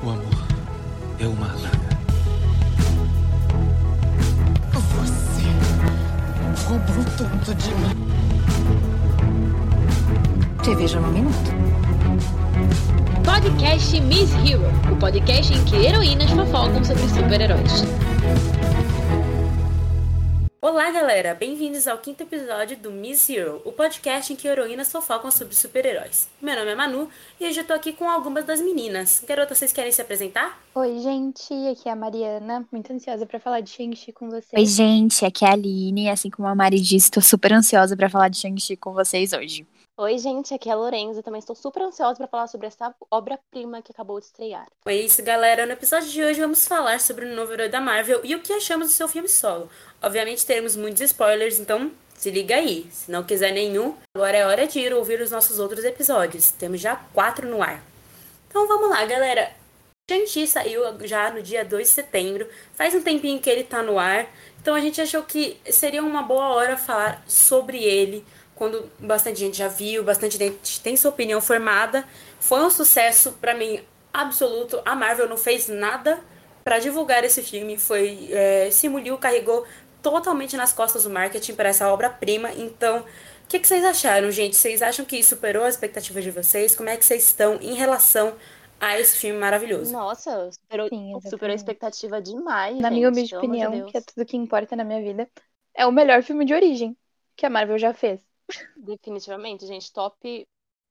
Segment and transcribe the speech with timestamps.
[0.00, 0.46] O amor
[1.18, 1.98] é uma adaga.
[4.72, 5.42] Você
[6.66, 8.08] roubou tudo de mim.
[10.62, 11.50] Te vejo no minuto.
[13.24, 14.62] Podcast Miss Hero,
[14.92, 17.84] o podcast em que heroínas fofocam sobre super-heróis.
[20.78, 21.34] Olá, galera!
[21.34, 26.28] Bem-vindos ao quinto episódio do Miss Hero, o podcast em que heroínas fofocam sobre super-heróis.
[26.40, 27.08] Meu nome é Manu
[27.40, 29.20] e hoje eu tô aqui com algumas das meninas.
[29.26, 30.56] Garotas, vocês querem se apresentar?
[30.76, 34.52] Oi, gente, aqui é a Mariana, muito ansiosa pra falar de Shang-Chi com vocês.
[34.56, 38.08] Oi, gente, aqui é a Aline, assim como a Mari disse, tô super ansiosa pra
[38.08, 39.66] falar de Shang-Chi com vocês hoje.
[40.00, 41.24] Oi, gente, aqui é a Lorenza.
[41.24, 44.68] Também estou super ansiosa para falar sobre essa obra-prima que acabou de estrear.
[44.86, 45.66] É isso, galera.
[45.66, 48.52] No episódio de hoje vamos falar sobre o novo herói da Marvel e o que
[48.52, 49.68] achamos do seu filme solo.
[50.00, 52.86] Obviamente teremos muitos spoilers, então se liga aí.
[52.92, 56.52] Se não quiser nenhum, agora é hora de ir ouvir os nossos outros episódios.
[56.52, 57.82] Temos já quatro no ar.
[58.48, 59.50] Então vamos lá, galera.
[60.08, 62.48] Shang-Chi saiu já no dia 2 de setembro.
[62.72, 64.28] Faz um tempinho que ele tá no ar.
[64.62, 68.24] Então a gente achou que seria uma boa hora falar sobre ele
[68.58, 72.04] quando bastante gente já viu, bastante gente tem sua opinião formada.
[72.40, 73.80] Foi um sucesso para mim
[74.12, 74.82] absoluto.
[74.84, 76.18] A Marvel não fez nada
[76.64, 77.78] para divulgar esse filme.
[77.78, 79.64] Foi é, Simuliu carregou
[80.02, 82.50] totalmente nas costas do marketing para essa obra-prima.
[82.52, 84.56] Então, o que, que, vocês acharam, gente?
[84.56, 86.74] Vocês acham que superou as expectativas de vocês?
[86.74, 88.34] Como é que vocês estão em relação
[88.80, 89.92] a esse filme maravilhoso?
[89.92, 92.76] Nossa, superou, Sim, superou a expectativa demais.
[92.78, 95.28] Na gente, minha humilde opinião, de que é tudo que importa na minha vida,
[95.74, 96.96] é o melhor filme de origem
[97.36, 98.27] que a Marvel já fez.
[98.76, 100.46] Definitivamente, gente, top,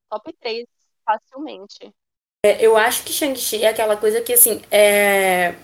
[0.09, 0.65] top 3
[1.05, 1.93] facilmente.
[2.45, 5.55] É, eu acho que Shang-Chi é aquela coisa que, assim, é...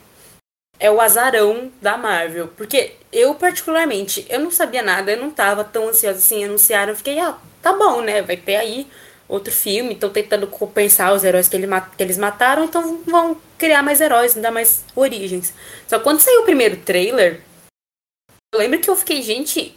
[0.80, 2.48] é o azarão da Marvel.
[2.50, 6.98] Porque eu, particularmente, eu não sabia nada, eu não tava tão ansiosa assim, anunciaram, eu
[6.98, 8.88] fiquei, ah, tá bom, né, vai ter aí
[9.28, 13.82] outro filme, estão tentando compensar os heróis que, ele, que eles mataram, então vão criar
[13.82, 15.54] mais heróis, dar mais origens.
[15.88, 17.42] Só que quando saiu o primeiro trailer,
[18.54, 19.76] eu lembro que eu fiquei, gente,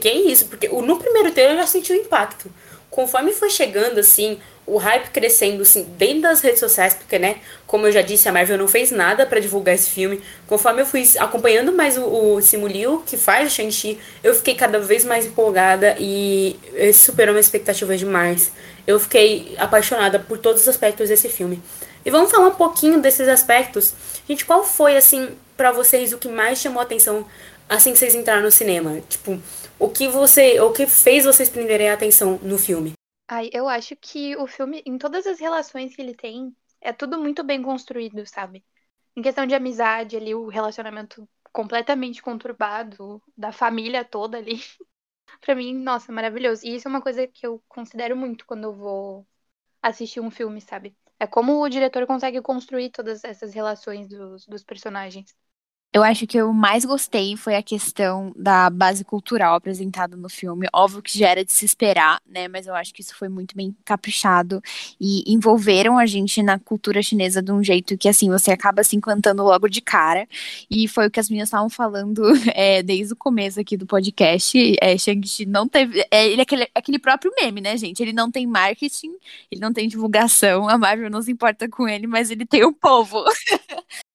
[0.00, 2.50] que isso, porque no primeiro trailer eu já senti o impacto.
[2.90, 7.86] Conforme foi chegando, assim, o hype crescendo, assim, dentro das redes sociais, porque, né, como
[7.86, 10.22] eu já disse, a Marvel não fez nada para divulgar esse filme.
[10.46, 14.54] Conforme eu fui acompanhando mais o, o Simu Liu, que faz o Shang-Chi, eu fiquei
[14.54, 16.56] cada vez mais empolgada e
[16.92, 18.52] superou minhas expectativas demais.
[18.86, 21.62] Eu fiquei apaixonada por todos os aspectos desse filme.
[22.04, 23.94] E vamos falar um pouquinho desses aspectos.
[24.28, 27.26] Gente, qual foi, assim, para vocês o que mais chamou a atenção
[27.68, 29.00] assim que vocês entraram no cinema?
[29.08, 29.40] Tipo,
[29.84, 32.94] o que você, o que fez vocês prenderem a atenção no filme?
[33.28, 37.18] Ai, eu acho que o filme, em todas as relações que ele tem, é tudo
[37.18, 38.64] muito bem construído, sabe?
[39.14, 44.54] Em questão de amizade, ali, o relacionamento completamente conturbado, da família toda ali.
[45.42, 46.66] pra mim, nossa, maravilhoso.
[46.66, 49.26] E isso é uma coisa que eu considero muito quando eu vou
[49.82, 50.96] assistir um filme, sabe?
[51.20, 55.34] É como o diretor consegue construir todas essas relações dos, dos personagens.
[55.94, 60.66] Eu acho que eu mais gostei foi a questão da base cultural apresentada no filme.
[60.72, 62.48] Óbvio que já era de se esperar, né?
[62.48, 64.60] Mas eu acho que isso foi muito bem caprichado
[65.00, 68.96] e envolveram a gente na cultura chinesa de um jeito que, assim, você acaba se
[68.96, 70.26] encantando logo de cara.
[70.68, 72.24] E foi o que as meninas estavam falando
[72.56, 74.76] é, desde o começo aqui do podcast.
[74.82, 76.04] É, Shang-Chi não teve.
[76.10, 78.02] É, ele é aquele, aquele próprio meme, né, gente?
[78.02, 79.12] Ele não tem marketing,
[79.48, 80.68] ele não tem divulgação.
[80.68, 83.22] A Marvel não se importa com ele, mas ele tem o povo.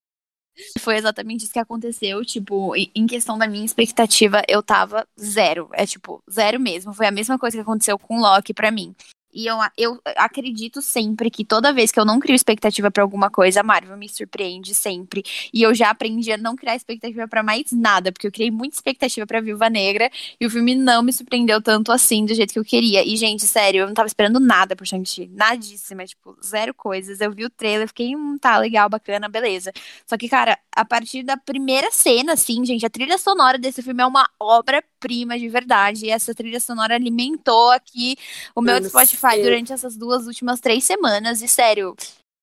[0.80, 2.24] Foi exatamente isso que aconteceu.
[2.24, 5.70] Tipo, em questão da minha expectativa, eu tava zero.
[5.74, 6.94] É tipo, zero mesmo.
[6.94, 8.96] Foi a mesma coisa que aconteceu com Loki para mim.
[9.34, 13.30] E eu, eu acredito sempre que toda vez que eu não crio expectativa para alguma
[13.30, 15.24] coisa, a Marvel me surpreende sempre.
[15.54, 18.76] E eu já aprendi a não criar expectativa para mais nada, porque eu criei muita
[18.76, 22.60] expectativa para Viúva Negra e o filme não me surpreendeu tanto assim do jeito que
[22.60, 23.08] eu queria.
[23.08, 25.30] E, gente, sério, eu não tava esperando nada por Shang-Chi.
[25.34, 27.22] Nadíssima, tipo, zero coisas.
[27.22, 29.72] Eu vi o trailer, fiquei, hum, tá legal, bacana, beleza.
[30.08, 34.02] Só que, cara, a partir da primeira cena, assim, gente, a trilha sonora desse filme
[34.02, 36.06] é uma obra-prima de verdade.
[36.06, 38.16] E essa trilha sonora alimentou aqui
[38.56, 41.42] o meu Spotify Spotify durante essas duas últimas três semanas.
[41.42, 41.96] E sério,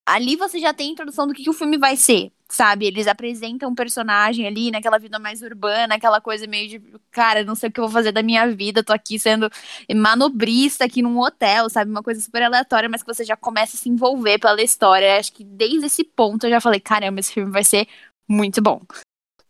[0.06, 2.86] ali você já tem a introdução do que, que o filme vai ser, sabe?
[2.86, 6.80] Eles apresentam um personagem ali naquela vida mais urbana, aquela coisa meio de,
[7.10, 9.50] cara, não sei o que eu vou fazer da minha vida, tô aqui sendo
[9.94, 11.90] manobrista aqui num hotel, sabe?
[11.90, 15.18] Uma coisa super aleatória, mas que você já começa a se envolver pela história.
[15.18, 17.88] Acho que desde esse ponto eu já falei, caramba, esse filme vai ser
[18.28, 18.80] muito bom.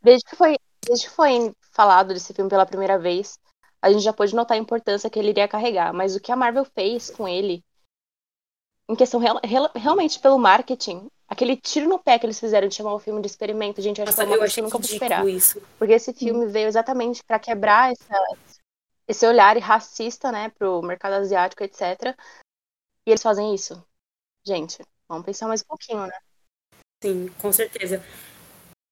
[0.03, 0.57] Desde que foi,
[0.87, 3.39] desde que foi falado desse filme pela primeira vez,
[3.87, 5.95] a gente já pôde notar a importância que ele iria carregar.
[5.95, 7.65] Mas o que a Marvel fez com ele,
[8.89, 12.75] em questão real, real, realmente pelo marketing, aquele tiro no pé que eles fizeram de
[12.75, 14.93] chamar o filme de experimento, gente, acho que foi uma coisa que eu nunca pude
[14.93, 15.29] esperar.
[15.29, 15.63] Isso.
[15.79, 18.17] Porque esse filme veio exatamente para quebrar essa,
[19.07, 22.13] esse olhar racista, né, pro mercado asiático, etc.
[23.07, 23.81] E eles fazem isso.
[24.45, 26.19] Gente, vamos pensar mais um pouquinho, né?
[27.05, 28.03] Sim, com certeza.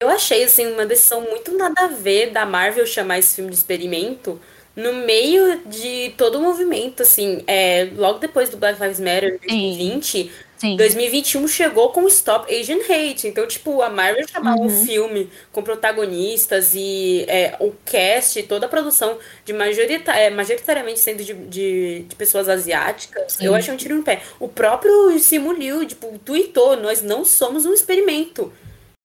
[0.01, 3.57] Eu achei, assim, uma decisão muito nada a ver da Marvel chamar esse filme de
[3.57, 4.41] experimento
[4.77, 9.69] no meio de todo o movimento, assim, é, logo depois do Black Lives Matter em
[9.71, 10.77] 2020, Sim.
[10.77, 13.29] 2021 chegou com Stop Asian Hate.
[13.29, 14.67] Então, tipo, a Marvel chamar Uhum.
[14.67, 21.01] um filme com protagonistas e é, o cast, toda a produção de majorita é, majoritariamente
[21.01, 23.47] sendo de, de, de pessoas asiáticas, Sim.
[23.47, 24.23] eu achei um tiro no pé.
[24.41, 28.53] O próprio Simu Liu, tipo, tweetou, nós não somos um experimento.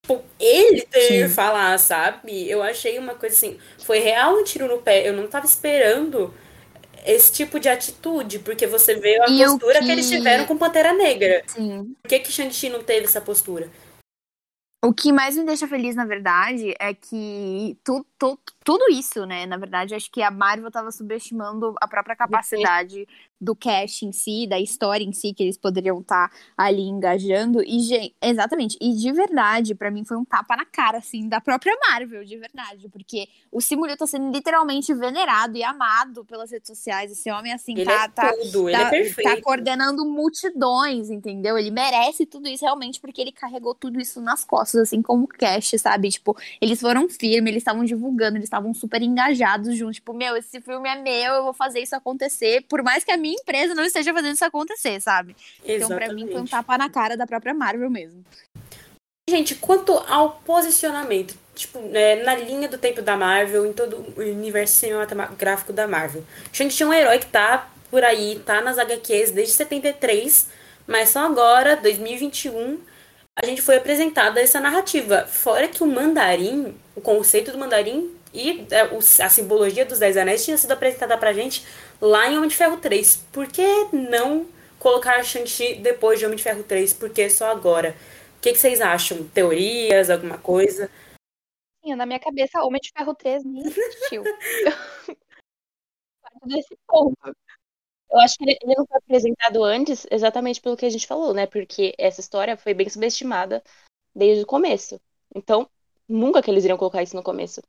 [0.09, 1.33] Tipo, ele ter Sim.
[1.35, 2.49] falar, sabe?
[2.49, 5.07] Eu achei uma coisa assim, foi real um tiro no pé.
[5.07, 6.33] Eu não tava esperando
[7.05, 9.91] esse tipo de atitude, porque você vê a E postura que...
[9.91, 11.43] eles que- tiveram com Pantera Negra.
[11.45, 11.93] Sim.
[12.01, 13.69] Por que que Shang-Chi não teve essa postura?
[14.83, 19.45] O que mais me deixa feliz, na verdade, é que tu, tu- tudo isso, né?
[19.47, 23.07] Na verdade, acho que a Marvel tava subestimando a própria capacidade
[23.41, 27.63] do cast em si, da história em si, que eles poderiam estar ali engajando.
[27.63, 28.77] E, gen- exatamente.
[28.81, 32.37] E de verdade, pra mim foi um tapa na cara, assim, da própria Marvel, de
[32.37, 32.89] verdade.
[32.89, 37.11] Porque o Simulio tá sendo literalmente venerado e amado pelas redes sociais.
[37.13, 39.35] Esse homem, assim, Ele tá, é tá, tudo, ele tá, é perfeito.
[39.35, 41.57] tá coordenando multidões, entendeu?
[41.57, 45.27] Ele merece tudo isso realmente porque ele carregou tudo isso nas costas, assim como o
[45.27, 46.09] Cash, sabe?
[46.09, 49.97] Tipo, eles foram firmes, eles estavam divulgando, eles estavam super engajados juntos.
[49.97, 53.17] Tipo, meu, esse filme é meu, eu vou fazer isso acontecer, por mais que a
[53.17, 55.35] minha empresa não esteja fazendo isso acontecer, sabe?
[55.63, 56.51] Então, pra mim, foi um Exatamente.
[56.51, 58.23] tapa na cara da própria Marvel mesmo.
[59.29, 64.21] Gente, quanto ao posicionamento, tipo, né, na linha do tempo da Marvel, em todo o
[64.21, 66.23] universo cinematográfico da Marvel.
[66.51, 70.47] Shang-Chi é um herói que tá por aí, tá nas HQs desde 73,
[70.87, 72.79] mas só agora, 2021,
[73.41, 75.25] a gente foi apresentada essa narrativa.
[75.25, 78.81] Fora que o mandarim, o conceito do mandarim e é,
[79.23, 81.65] a simbologia dos Dez Anéis tinha sido apresentada pra gente
[82.01, 83.15] lá em Homem de Ferro 3.
[83.31, 84.45] Por que não
[84.77, 86.93] colocar Shang-Chi depois de Homem de Ferro 3?
[86.93, 87.95] Por que só agora?
[88.37, 89.27] O que, que vocês acham?
[89.27, 90.89] Teorias, alguma coisa?
[91.85, 94.23] Na minha cabeça, Homem de Ferro 3 nem existiu.
[96.45, 97.35] Desse ponto.
[98.11, 101.45] Eu acho que ele, não foi apresentado antes exatamente pelo que a gente falou, né?
[101.45, 103.63] Porque essa história foi bem subestimada
[104.15, 104.99] desde o começo.
[105.35, 105.69] Então,
[106.07, 107.61] nunca que eles iriam colocar isso no começo.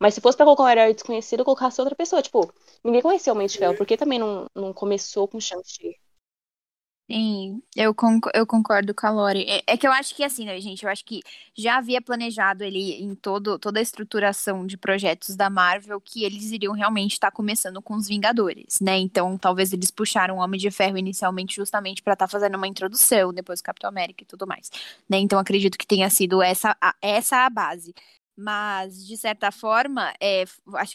[0.00, 2.22] Mas se fosse pra colocar um herói desconhecido, colocasse outra pessoa.
[2.22, 2.52] Tipo,
[2.84, 6.01] ninguém conhecia o de Ferro, por que também não, não começou com Shang-Chi?
[7.12, 7.94] Sim, eu,
[8.32, 9.44] eu concordo com a Lori.
[9.46, 10.82] É, é que eu acho que assim, né, gente?
[10.82, 11.20] Eu acho que
[11.54, 16.50] já havia planejado ele em todo, toda a estruturação de projetos da Marvel que eles
[16.52, 18.96] iriam realmente estar começando com os Vingadores, né?
[18.96, 23.30] Então, talvez eles puxaram o Homem de Ferro inicialmente justamente para estar fazendo uma introdução,
[23.30, 24.70] depois o Capitão América e tudo mais,
[25.06, 25.18] né?
[25.18, 27.92] Então, acredito que tenha sido essa a, essa a base.
[28.34, 30.44] Mas, de certa forma, é,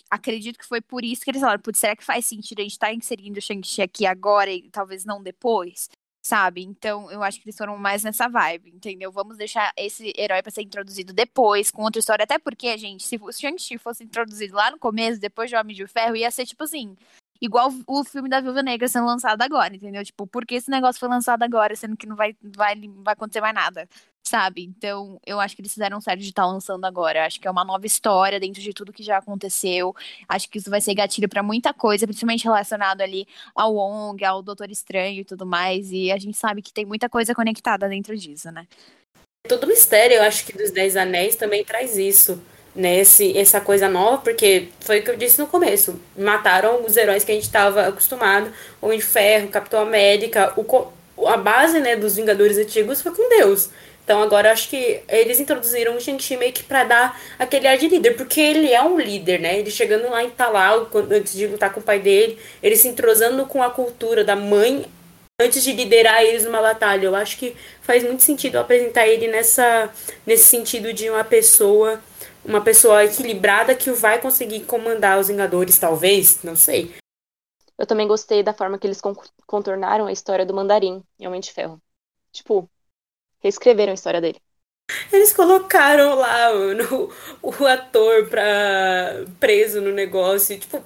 [0.10, 2.92] acredito que foi por isso que eles falaram, será que faz sentido a gente estar
[2.92, 5.88] inserindo o Shang-Chi aqui agora e talvez não depois?
[6.28, 6.62] Sabe?
[6.62, 9.10] Então, eu acho que eles foram mais nessa vibe, entendeu?
[9.10, 12.24] Vamos deixar esse herói pra ser introduzido depois, com outra história.
[12.24, 15.88] Até porque, gente, se o Shang-Chi fosse introduzido lá no começo, depois de Homem de
[15.88, 16.98] Ferro, ia ser tipo assim.
[17.42, 20.04] Igual o filme da Viúva Negra sendo lançado agora, entendeu?
[20.04, 23.42] Tipo, por que esse negócio foi lançado agora, sendo que não vai, vai, vai acontecer
[23.42, 23.88] mais nada,
[24.24, 24.64] sabe?
[24.64, 27.26] Então, eu acho que eles fizeram certo de estar lançando agora.
[27.26, 29.96] Acho que é uma nova história dentro de tudo que já aconteceu.
[30.28, 34.42] Acho que isso vai ser gatilho pra muita coisa, principalmente relacionado ali ao Wong, ao
[34.42, 35.92] Doutor Estranho e tudo mais.
[35.92, 38.68] E a gente sabe que tem muita coisa conectada dentro disso, né?
[39.48, 42.42] Todo mistério, eu acho que dos Dez Anéis também traz isso.
[42.78, 43.00] Né?
[43.00, 46.00] Esse, essa coisa nova, porque foi o que eu disse no começo.
[46.16, 48.54] Mataram os heróis que a gente estava acostumado.
[48.80, 50.54] Homem de Ferro, Capitão América.
[50.56, 53.70] O, a base né, dos Vingadores antigos foi com Deus.
[54.08, 57.90] Então agora acho que eles introduziram o Shang-Chi meio que pra dar aquele ar de
[57.90, 59.60] líder, porque ele é um líder, né?
[59.60, 63.46] Ele chegando lá em Talal, antes de lutar com o pai dele, ele se entrosando
[63.48, 64.86] com a cultura da mãe
[65.42, 67.06] antes de liderar eles numa batalha.
[67.06, 69.90] Eu acho que faz muito sentido apresentar ele nessa
[70.26, 72.00] nesse sentido de uma pessoa,
[72.48, 76.96] uma pessoa equilibrada que vai conseguir comandar os Vingadores, talvez, não sei.
[77.78, 81.42] Eu também gostei da forma que eles con- contornaram a história do Mandarim em Homem
[81.42, 81.80] de Ferro.
[82.32, 82.70] Tipo,
[83.40, 84.42] reescreveram a história dele.
[85.12, 87.12] Eles colocaram lá o,
[87.44, 90.58] o ator pra, preso no negócio.
[90.58, 90.82] Tipo,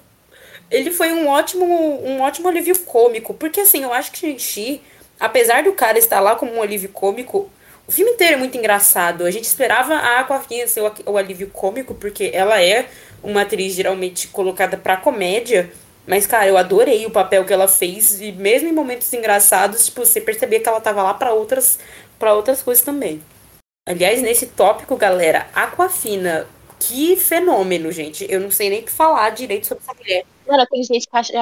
[0.70, 3.32] ele foi um ótimo, um ótimo alívio cômico.
[3.32, 4.82] Porque assim, eu acho que Shang-Chi,
[5.18, 7.48] apesar do cara estar lá como um alívio cômico,
[7.92, 9.24] o filme inteiro é muito engraçado.
[9.24, 12.88] A gente esperava a Aquafina ser o, o alívio cômico, porque ela é
[13.22, 15.70] uma atriz geralmente colocada pra comédia.
[16.06, 18.18] Mas, cara, eu adorei o papel que ela fez.
[18.20, 21.78] E mesmo em momentos engraçados, tipo, você percebia que ela tava lá pra outras,
[22.18, 23.22] pra outras coisas também.
[23.86, 28.26] Aliás, nesse tópico, galera, Aquafina, que fenômeno, gente.
[28.30, 30.24] Eu não sei nem o que falar direito sobre essa mulher.
[30.46, 31.32] Mano, tem gente que acha,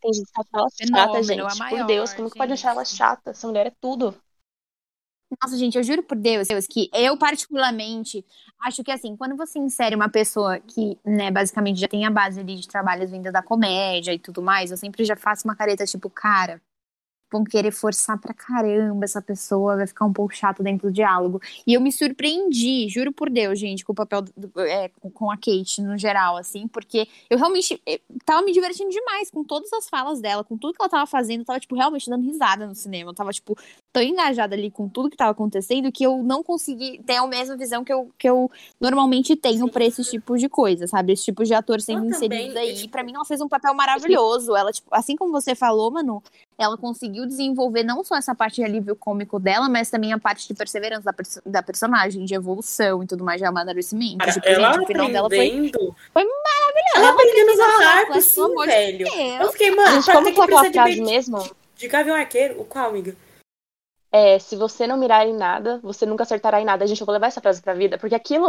[0.00, 1.40] tem gente que acha ela chata, Fenômeno, gente.
[1.46, 2.60] a Por maior, Deus, como que pode gente.
[2.60, 3.30] achar ela chata?
[3.30, 4.20] Essa mulher é tudo.
[5.42, 8.24] Nossa, gente, eu juro por Deus, Deus que eu, particularmente,
[8.60, 12.40] acho que assim, quando você insere uma pessoa que, né, basicamente já tem a base
[12.40, 15.84] ali de trabalhos vinda da comédia e tudo mais, eu sempre já faço uma careta
[15.86, 16.60] tipo, cara,
[17.30, 21.40] vão querer forçar pra caramba essa pessoa, vai ficar um pouco chato dentro do diálogo.
[21.66, 25.36] E eu me surpreendi, juro por Deus, gente, com o papel, do, é, com a
[25.36, 29.88] Kate no geral, assim, porque eu realmente eu tava me divertindo demais com todas as
[29.88, 32.74] falas dela, com tudo que ela tava fazendo, eu tava, tipo, realmente dando risada no
[32.74, 33.56] cinema, eu tava, tipo,
[33.92, 37.56] tão engajada ali com tudo que tava acontecendo que eu não consegui ter a mesma
[37.56, 41.12] visão que eu, que eu normalmente tenho pra esses tipos de coisa, sabe?
[41.12, 42.74] Esse tipo de ator sendo inserido aí.
[42.74, 42.90] Tipo...
[42.90, 44.54] Pra mim, ela fez um papel maravilhoso.
[44.56, 46.22] Ela, tipo, assim como você falou, Manu,
[46.60, 50.46] ela conseguiu desenvolver não só essa parte de alívio cômico dela, mas também a parte
[50.46, 54.18] de perseverança da, pers da personagem, de evolução e tudo mais, de amadurecimento.
[54.18, 55.72] Cara, tipo, ela gente, o final dela foi,
[56.12, 56.96] foi maravilhoso.
[56.96, 59.08] Ela aprendendo usar harpa, sim, velho.
[59.40, 61.50] Eu fiquei, mano, Gente, como que é aquela frase mesmo?
[61.76, 63.16] De Gavião Arqueiro, o qual, amiga?
[64.12, 66.84] É, se você não mirar em nada, você nunca acertará em nada.
[66.86, 68.46] Gente, eu vou levar essa frase pra vida, porque aquilo.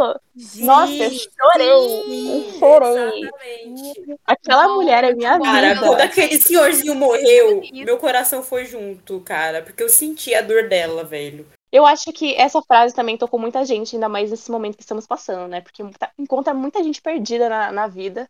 [0.58, 1.68] Nossa, eu chorei!
[1.70, 3.22] eu chorei!
[3.22, 4.18] Exatamente.
[4.26, 5.86] Aquela mulher é minha Cara, vida.
[5.86, 9.62] quando aquele senhorzinho morreu, meu coração foi junto, cara.
[9.62, 11.46] Porque eu senti a dor dela, velho.
[11.70, 15.06] Eu acho que essa frase também tocou muita gente, ainda mais nesse momento que estamos
[15.06, 15.60] passando, né?
[15.60, 18.28] Porque tá- encontra muita gente perdida na, na vida.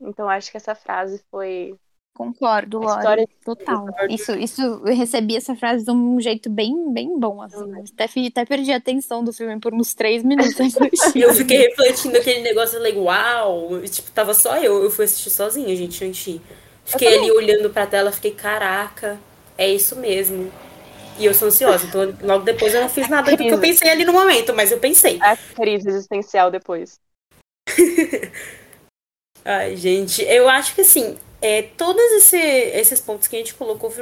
[0.00, 1.76] Então acho que essa frase foi.
[2.18, 2.96] Concordo, Lore.
[2.98, 3.86] história- Total.
[4.10, 7.72] Isso, isso, eu recebi essa frase de um jeito bem, bem bom, assim.
[7.94, 10.56] Até, fi- até perdi a atenção do filme por uns três minutos.
[11.14, 13.78] E eu fiquei refletindo aquele negócio, eu falei, uau!
[13.84, 14.82] E, tipo, tava só eu.
[14.82, 16.40] Eu fui assistir sozinha, gente, Shang-Chi.
[16.84, 19.16] Fiquei ali olhando pra tela, fiquei, caraca,
[19.56, 20.50] é isso mesmo.
[21.20, 23.90] E eu sou ansiosa, então logo depois eu não fiz nada do que eu pensei
[23.90, 25.18] ali no momento, mas eu pensei.
[25.22, 26.98] A crise existencial depois.
[29.44, 33.92] Ai, gente, eu acho que assim, é, todos esse- esses pontos que a gente colocou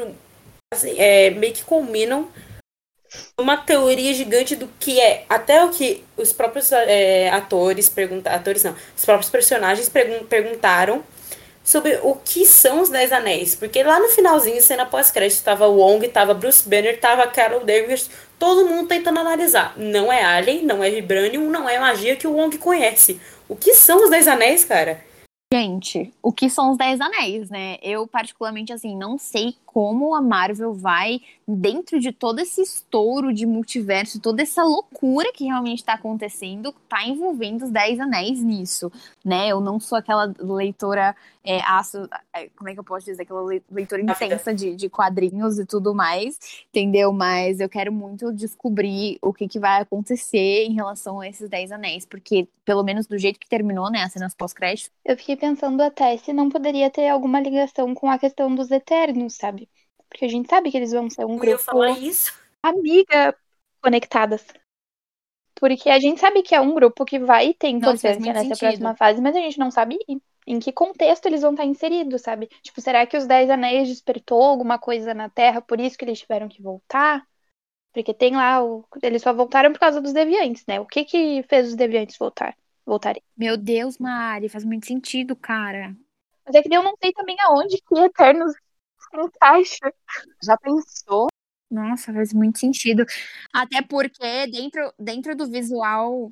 [0.72, 2.28] assim, é, meio que culminam
[3.38, 8.64] uma teoria gigante do que é até o que os próprios é, atores perguntam, atores
[8.64, 11.04] não, os próprios personagens pergun- perguntaram
[11.64, 16.06] sobre o que são os Dez Anéis, porque lá no finalzinho, cena pós-crédito, tava Wong,
[16.08, 19.74] tava Bruce Banner, tava Carol Danvers, todo mundo tentando analisar.
[19.76, 23.20] Não é Alien, não é Vibranium, não é magia que o Wong conhece.
[23.48, 25.00] O que são os Dez Anéis, cara?
[25.52, 27.76] Gente, o que são os Dez Anéis, né?
[27.80, 33.46] Eu, particularmente, assim, não sei como a Marvel vai, dentro de todo esse estouro de
[33.46, 38.90] multiverso, toda essa loucura que realmente tá acontecendo, tá envolvendo os Dez Anéis nisso,
[39.24, 39.48] né?
[39.48, 43.22] Eu não sou aquela leitora, é, aço, é, como é que eu posso dizer?
[43.22, 46.38] Aquela le- leitora intensa de, de quadrinhos e tudo mais,
[46.68, 47.12] entendeu?
[47.12, 51.70] Mas eu quero muito descobrir o que, que vai acontecer em relação a esses Dez
[51.72, 55.80] Anéis, porque, pelo menos do jeito que terminou, né, as cenas pós-crédito, Eu fiquei pensando
[55.82, 59.70] até se não poderia ter alguma ligação com a questão dos Eternos, sabe?
[60.16, 62.32] Porque a gente sabe que eles vão ser um Eu grupo falar isso.
[62.62, 63.36] amiga
[63.82, 64.46] conectadas.
[65.60, 68.58] Porque a gente sabe que é um grupo que vai ter importância nessa sentido.
[68.58, 69.98] próxima fase, mas a gente não sabe
[70.46, 72.48] em, que contexto eles vão estar inseridos, sabe?
[72.62, 76.18] Tipo, será que os Dez Anéis despertou alguma coisa na Terra, por isso que eles
[76.18, 77.22] tiveram que voltar?
[77.92, 78.86] Porque tem lá, o...
[79.02, 80.80] eles só voltaram por causa dos deviantes, né?
[80.80, 82.56] O que que fez os deviantes voltar?
[82.86, 83.22] Voltarem?
[83.36, 85.94] Meu Deus, Mari, faz muito sentido, cara.
[86.46, 88.54] Mas é que eu não sei também aonde que Eternos
[89.14, 89.92] encaixa.
[90.42, 91.28] Já pensou?
[91.70, 93.04] Nossa, faz muito sentido.
[93.52, 96.30] Até porque dentro, dentro do visual,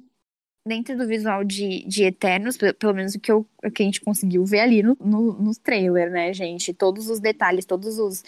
[0.66, 3.86] dentro do visual de, de Eternos, pe- pelo menos o que, eu, o que a
[3.86, 6.72] gente conseguiu ver ali no, no, nos trailer, né, gente?
[6.72, 8.22] Todos os detalhes, todos os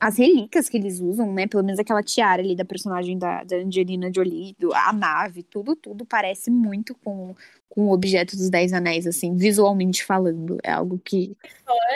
[0.00, 1.46] as relíquias que eles usam, né?
[1.46, 6.06] Pelo menos aquela tiara ali da personagem da, da Angelina Jolie, a nave, tudo, tudo
[6.06, 7.34] parece muito com,
[7.68, 10.58] com o objeto dos Dez Anéis, assim, visualmente falando.
[10.62, 11.36] É algo que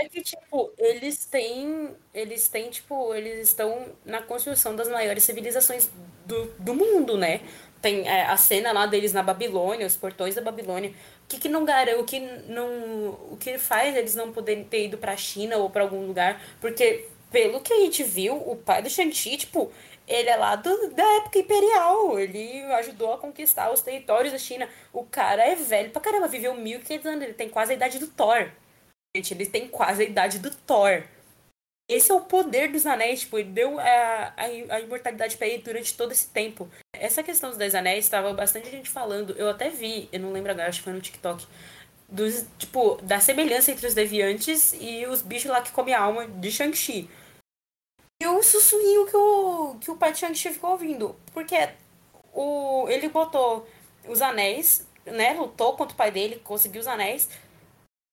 [0.00, 1.90] É que, tipo, eles têm.
[2.12, 5.90] Eles têm, tipo, eles estão na construção das maiores civilizações
[6.26, 7.40] do, do mundo, né?
[7.80, 10.90] Tem é, a cena lá deles na Babilônia, os portões da Babilônia.
[10.90, 10.94] O
[11.28, 13.10] que, que não garante, o que não.
[13.30, 16.40] O que faz eles não poderem ter ido pra China ou pra algum lugar?
[16.60, 19.72] Porque, pelo que a gente viu, o pai do Shang-Chi, tipo,
[20.06, 22.20] ele é lá do, da época imperial.
[22.20, 24.68] Ele ajudou a conquistar os territórios da China.
[24.92, 28.06] O cara é velho pra caramba, viveu 1500 anos, ele tem quase a idade do
[28.06, 28.50] Thor.
[29.16, 31.02] Gente, ele tem quase a idade do Thor.
[31.88, 34.44] Esse é o poder dos anéis, tipo, ele deu a, a,
[34.76, 36.68] a imortalidade pra ele durante todo esse tempo.
[36.94, 40.52] Essa questão dos Dez Anéis, tava bastante gente falando, eu até vi, eu não lembro
[40.52, 41.44] agora, acho que foi no TikTok,
[42.08, 46.26] dos, tipo, da semelhança entre os deviantes e os bichos lá que comem a alma
[46.26, 47.10] de Shang-Chi.
[48.22, 51.56] E o sussurrinho que o, que o pai Shang-Chi ficou ouvindo, porque
[52.32, 53.66] o, ele botou
[54.06, 57.28] os anéis, né, lutou contra o pai dele, conseguiu os anéis,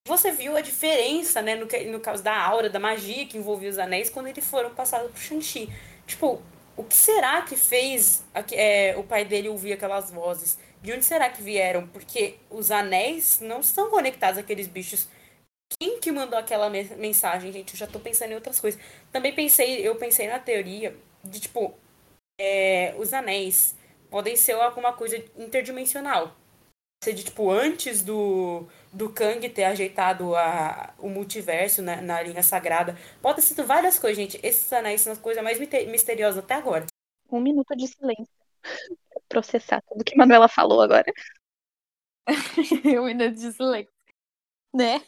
[0.08, 3.78] você viu a diferença, né, no, no caso da aura, da magia que envolvia os
[3.78, 5.72] anéis, quando eles foram passados pro Shang-Chi.
[6.08, 6.42] Tipo,
[6.76, 8.24] o que será que fez
[8.54, 10.58] é, o pai dele ouvir aquelas vozes?
[10.82, 11.86] De onde será que vieram?
[11.86, 15.08] Porque os anéis não estão conectados àqueles bichos.
[15.78, 17.74] Quem que mandou aquela mensagem, gente?
[17.74, 18.82] Eu já tô pensando em outras coisas.
[19.12, 21.78] Também pensei, eu pensei na teoria de, tipo,
[22.40, 23.76] é, os anéis
[24.10, 26.36] podem ser alguma coisa interdimensional.
[27.04, 32.44] Ser de, tipo, antes do, do Kang ter ajeitado a, o multiverso na, na linha
[32.44, 32.98] sagrada.
[33.22, 34.40] Pode ter sido várias coisas, gente.
[34.44, 36.86] Esses anéis são as coisas mais misteriosas até agora.
[37.32, 38.34] Um minuto de silêncio.
[39.30, 41.06] Processar tudo que a Manuela falou agora.
[43.00, 43.99] um minuto de silêncio.
[44.74, 45.02] Né?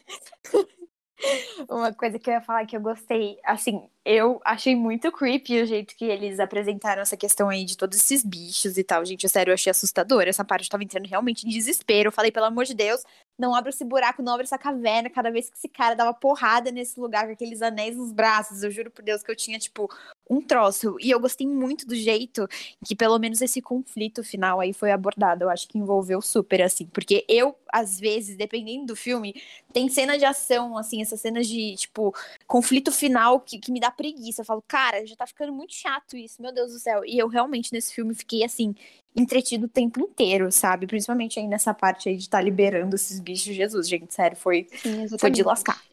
[1.70, 5.66] Uma coisa que eu ia falar que eu gostei, assim, eu achei muito creepy o
[5.66, 9.06] jeito que eles apresentaram essa questão aí de todos esses bichos e tal.
[9.06, 10.24] Gente, sério, eu achei assustador.
[10.24, 12.08] Essa parte eu tava entrando realmente em desespero.
[12.08, 13.04] Eu falei, pelo amor de Deus,
[13.38, 15.10] não abre esse buraco, não abre essa caverna.
[15.10, 18.72] Cada vez que esse cara dava porrada nesse lugar com aqueles anéis nos braços, eu
[18.72, 19.88] juro por Deus que eu tinha, tipo,
[20.32, 20.96] um troço.
[21.02, 22.48] E eu gostei muito do jeito
[22.86, 25.44] que, pelo menos, esse conflito final aí foi abordado.
[25.44, 26.86] Eu acho que envolveu super, assim.
[26.86, 29.36] Porque eu, às vezes, dependendo do filme,
[29.74, 32.16] tem cena de ação, assim, essas cenas de, tipo,
[32.48, 34.42] conflito final que, que me dá preguiça.
[34.42, 37.04] Eu falo, cara, já tá ficando muito chato isso, meu Deus do céu.
[37.06, 38.74] E eu realmente, nesse filme, fiquei, assim,
[39.14, 40.88] entretido o tempo inteiro, sabe?
[40.88, 43.54] Principalmente aí nessa parte aí de estar tá liberando esses bichos.
[43.54, 45.91] Jesus, gente, sério, foi, Sim, foi de lascar.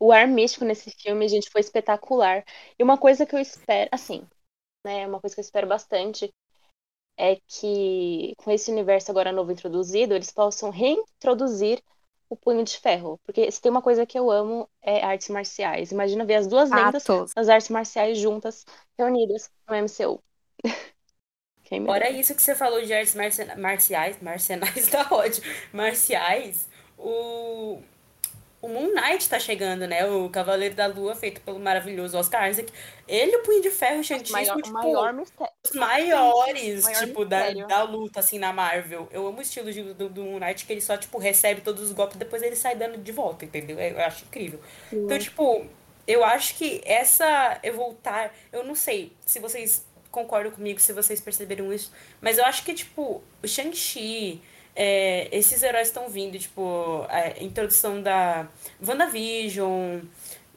[0.00, 2.42] O ar místico nesse filme, gente, foi espetacular.
[2.78, 4.26] E uma coisa que eu espero, assim,
[4.84, 6.32] né, uma coisa que eu espero bastante
[7.18, 11.82] é que com esse universo agora novo introduzido, eles possam reintroduzir
[12.30, 13.20] o punho de ferro.
[13.24, 15.92] Porque se tem uma coisa que eu amo é artes marciais.
[15.92, 17.04] Imagina ver as duas lendas
[17.36, 18.64] das artes marciais juntas,
[18.96, 20.22] reunidas no MCU.
[21.86, 25.42] Fora isso que você falou de artes marciais, marciais da ódio,
[25.72, 27.80] marciais, o,
[28.62, 30.06] o Moon Knight tá chegando, né?
[30.06, 32.70] O Cavaleiro da Lua, feito pelo maravilhoso Oscar Isaac.
[33.08, 35.52] Ele, o Punho de Ferro, Shang-Chi, maior, tipo, maior mistério.
[35.64, 39.08] os maiores, maior tipo, da, da luta, assim, na Marvel.
[39.10, 41.82] Eu amo o estilo de, do, do Moon Knight, que ele só, tipo, recebe todos
[41.82, 43.78] os golpes e depois ele sai dando de volta, entendeu?
[43.78, 44.60] Eu acho incrível.
[44.90, 45.04] Sim.
[45.04, 45.66] Então, tipo,
[46.06, 51.20] eu acho que essa eu voltar, eu não sei se vocês concordam comigo se vocês
[51.20, 51.92] perceberam isso.
[52.20, 54.42] Mas eu acho que, tipo, o Shang-Chi,
[54.82, 58.48] é, esses heróis estão vindo, tipo, a introdução da
[58.82, 60.00] WandaVision,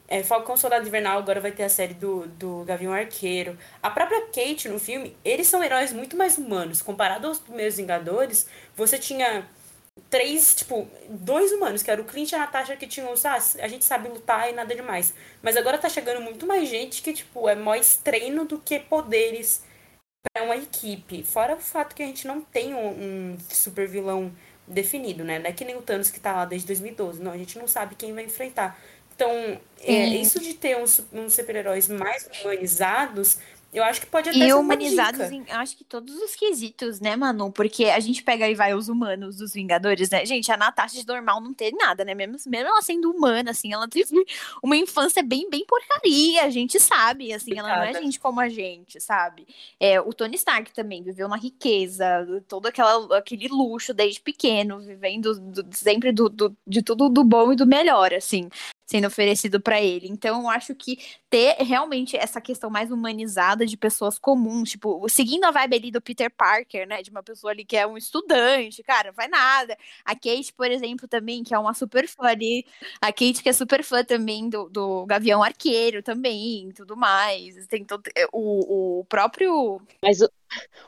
[0.08, 3.58] é, Falcão Soldado Invernal agora vai ter a série do, do Gavião Arqueiro.
[3.82, 6.80] A própria Kate no filme, eles são heróis muito mais humanos.
[6.80, 9.46] Comparado aos primeiros Vingadores, você tinha
[10.08, 13.68] três, tipo, dois humanos, que era o Clint e a Natasha, que tinham, ah, a
[13.68, 15.12] gente sabe lutar e nada demais.
[15.42, 19.62] Mas agora tá chegando muito mais gente que, tipo, é mais treino do que poderes
[20.32, 21.22] para uma equipe.
[21.22, 24.32] Fora o fato que a gente não tem um, um super vilão
[24.66, 25.38] definido, né?
[25.38, 27.22] Não é que nem o Thanos que tá lá desde 2012.
[27.22, 28.78] Não, a gente não sabe quem vai enfrentar.
[29.14, 33.38] Então, é, isso de ter uns, uns super-heróis mais humanizados
[33.74, 37.16] eu acho que pode até e ser humanizados em, acho que todos os quesitos, né,
[37.16, 37.50] Manu?
[37.50, 40.24] Porque a gente pega e vai os humanos dos Vingadores, né?
[40.24, 42.14] Gente, a Natasha de normal não teve nada, né?
[42.14, 44.24] Mesmo, mesmo ela sendo humana, assim, ela teve
[44.62, 48.48] uma infância bem, bem porcaria, a gente sabe, assim, ela não é gente como a
[48.48, 49.46] gente, sabe?
[49.80, 52.06] É, o Tony Stark também viveu na riqueza,
[52.46, 57.52] todo aquela, aquele luxo desde pequeno, vivendo do, sempre do, do, de tudo do bom
[57.52, 58.48] e do melhor, assim
[58.94, 60.06] sendo oferecido para ele.
[60.06, 60.96] Então, eu acho que
[61.28, 66.00] ter realmente essa questão mais humanizada de pessoas comuns, tipo, seguindo a vibe ali do
[66.00, 69.76] Peter Parker, né, de uma pessoa ali que é um estudante, cara, não vai nada.
[70.04, 72.64] A Kate, por exemplo, também, que é uma super fã ali,
[73.00, 77.66] a Kate que é super fã também do, do Gavião Arqueiro também, tudo mais.
[77.66, 79.82] Tem todo, é, o, o próprio...
[80.00, 80.30] Mas o,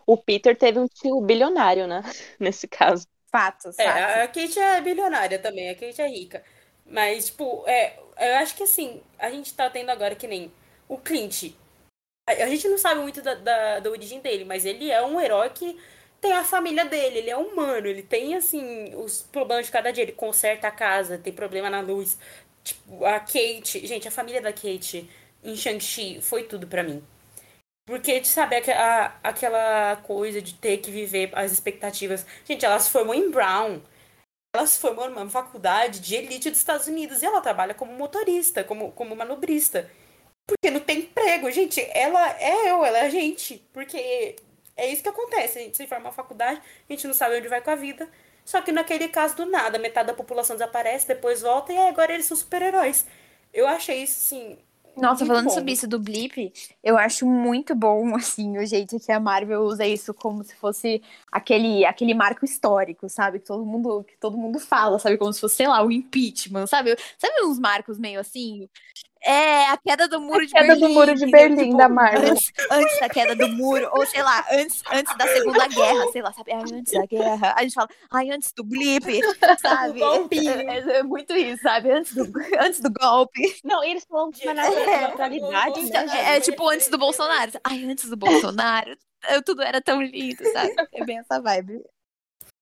[0.06, 2.02] o Peter teve um tio bilionário, né,
[2.38, 3.04] nesse caso.
[3.32, 4.22] Fatos, é, fatos.
[4.22, 6.44] a Kate é bilionária também, a Kate é rica.
[6.88, 10.52] Mas, tipo, é, eu acho que assim, a gente tá tendo agora que nem
[10.88, 11.52] o Clint.
[12.28, 15.20] A, a gente não sabe muito da, da, da, origem dele, mas ele é um
[15.20, 15.78] herói que
[16.20, 20.02] tem a família dele, ele é humano, ele tem, assim, os problemas de cada dia.
[20.04, 22.18] Ele conserta a casa, tem problema na luz.
[22.64, 23.86] Tipo, a Kate.
[23.86, 25.08] Gente, a família da Kate
[25.44, 27.02] em Shang-Chi foi tudo para mim.
[27.86, 32.26] Porque, sabe, a, aquela coisa de ter que viver as expectativas.
[32.44, 33.80] Gente, ela se formou em Brown
[34.56, 38.64] ela se formou numa faculdade de elite dos Estados Unidos e ela trabalha como motorista,
[38.64, 39.90] como, como manobrista.
[40.46, 41.80] Porque não tem emprego, gente.
[41.92, 43.58] Ela é eu, ela é a gente.
[43.72, 44.36] Porque
[44.76, 45.58] é isso que acontece.
[45.58, 48.08] A gente se forma na faculdade, a gente não sabe onde vai com a vida.
[48.44, 52.26] Só que naquele caso do nada, metade da população desaparece, depois volta e agora eles
[52.26, 53.04] são super-heróis.
[53.52, 54.58] Eu achei isso, assim,
[54.96, 55.50] nossa, muito falando bom.
[55.50, 59.86] sobre isso do Blip, eu acho muito bom, assim, o jeito que a Marvel usa
[59.86, 63.38] isso como se fosse aquele, aquele marco histórico, sabe?
[63.40, 65.18] Que todo mundo, que todo mundo fala, sabe?
[65.18, 66.96] Como se fosse, sei lá, o impeachment, sabe?
[67.18, 68.68] Sabe uns marcos meio assim?
[69.26, 70.80] É, a queda do muro de queda Berlim.
[70.86, 71.26] do muro de?
[71.26, 72.30] Berlim Tipo, da Marvel.
[72.30, 76.22] Antes, antes da queda do muro, ou sei lá, antes, antes da Segunda Guerra, sei
[76.22, 76.52] lá, sabe?
[76.52, 77.54] Ai, antes da guerra.
[77.56, 79.04] A gente fala, ai, antes do blip,
[79.60, 79.98] sabe?
[79.98, 80.52] golpinho.
[80.70, 81.90] É, é muito isso, sabe?
[81.90, 82.22] Antes do,
[82.60, 83.58] antes do golpe.
[83.64, 85.00] Não, eles falam com uma É.
[85.00, 86.32] naturalidade, Então, né?
[86.34, 87.50] é, é tipo antes do Bolsonaro.
[87.64, 88.96] Ai, antes do Bolsonaro,
[89.30, 90.72] eu- tudo era tão lindo, sabe?
[90.94, 91.82] É bem essa vibe.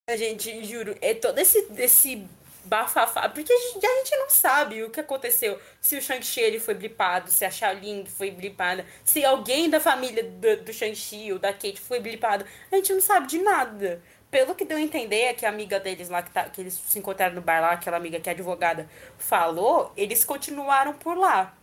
[0.08, 2.26] A gente, juro, é todo esse, esse
[2.64, 3.28] bafafá.
[3.28, 5.58] Porque a gente, a gente não sabe o que aconteceu.
[5.80, 10.24] Se o Shang-Chi ele foi blipado, se a Xiaoling foi blipada, se alguém da família
[10.24, 12.44] do, do Shang-Chi ou da Kate foi blipado.
[12.70, 14.02] A gente não sabe de nada.
[14.30, 16.74] Pelo que deu a entender, é que a amiga deles lá, que, tá, que eles
[16.74, 21.56] se encontraram no bar lá, aquela amiga que é advogada, falou, eles continuaram por lá.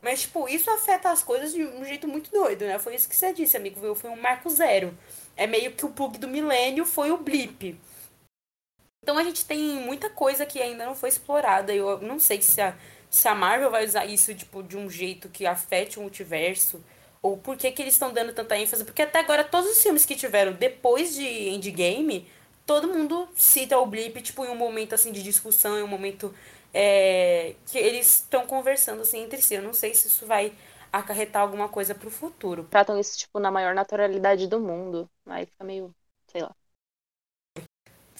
[0.00, 2.76] Mas, tipo, isso afeta as coisas de um jeito muito doido, né?
[2.78, 3.94] Foi isso que você disse, amigo.
[3.94, 4.96] Foi um marco zero.
[5.36, 7.78] É meio que o bug do milênio foi o blip.
[9.02, 11.74] Então a gente tem muita coisa que ainda não foi explorada.
[11.74, 12.76] Eu não sei se a,
[13.10, 16.82] se a Marvel vai usar isso, tipo, de um jeito que afete o multiverso.
[17.20, 18.84] Ou por que, que eles estão dando tanta ênfase.
[18.84, 22.28] Porque até agora, todos os filmes que tiveram depois de Endgame,
[22.66, 26.34] todo mundo cita o blip, tipo, em um momento, assim, de discussão, em um momento
[26.72, 29.54] é, que eles estão conversando, assim, entre si.
[29.54, 30.52] Eu não sei se isso vai
[30.92, 32.64] acarretar alguma coisa pro futuro.
[32.70, 35.08] Tratam isso, tipo, na maior naturalidade do mundo.
[35.26, 35.92] Aí fica meio.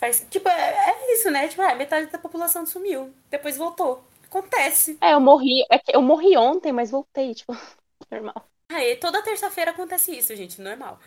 [0.02, 1.46] Faz, tipo, é, é isso, né?
[1.46, 3.14] Tipo, ah, metade da população sumiu.
[3.30, 4.02] Depois voltou.
[4.24, 4.98] Acontece.
[5.00, 7.56] É, eu morri, é que eu morri ontem, mas voltei, tipo,
[8.10, 8.44] normal.
[8.68, 10.98] Aí, toda terça-feira acontece isso, gente, normal.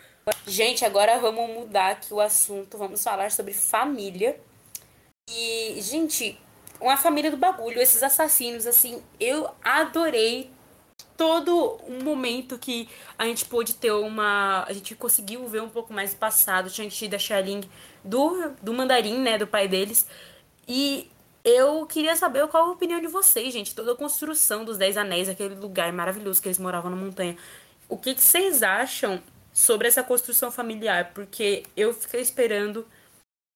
[0.46, 2.78] Gente, agora vamos mudar aqui o assunto.
[2.78, 4.40] Vamos falar sobre família.
[5.28, 6.40] E, gente,
[6.80, 10.50] uma família do bagulho, esses assassinos, assim, eu adorei
[11.16, 14.64] todo um momento que a gente pôde ter uma.
[14.64, 17.62] A gente conseguiu ver um pouco mais do passado, Shang-Chi da Xialing,
[18.04, 20.06] do, do mandarim, né, do pai deles.
[20.68, 21.10] E
[21.44, 23.74] eu queria saber qual a opinião de vocês, gente.
[23.74, 27.36] Toda a construção dos Dez Anéis, aquele lugar maravilhoso que eles moravam na montanha.
[27.88, 31.12] O que, que vocês acham sobre essa construção familiar?
[31.14, 32.86] Porque eu fiquei esperando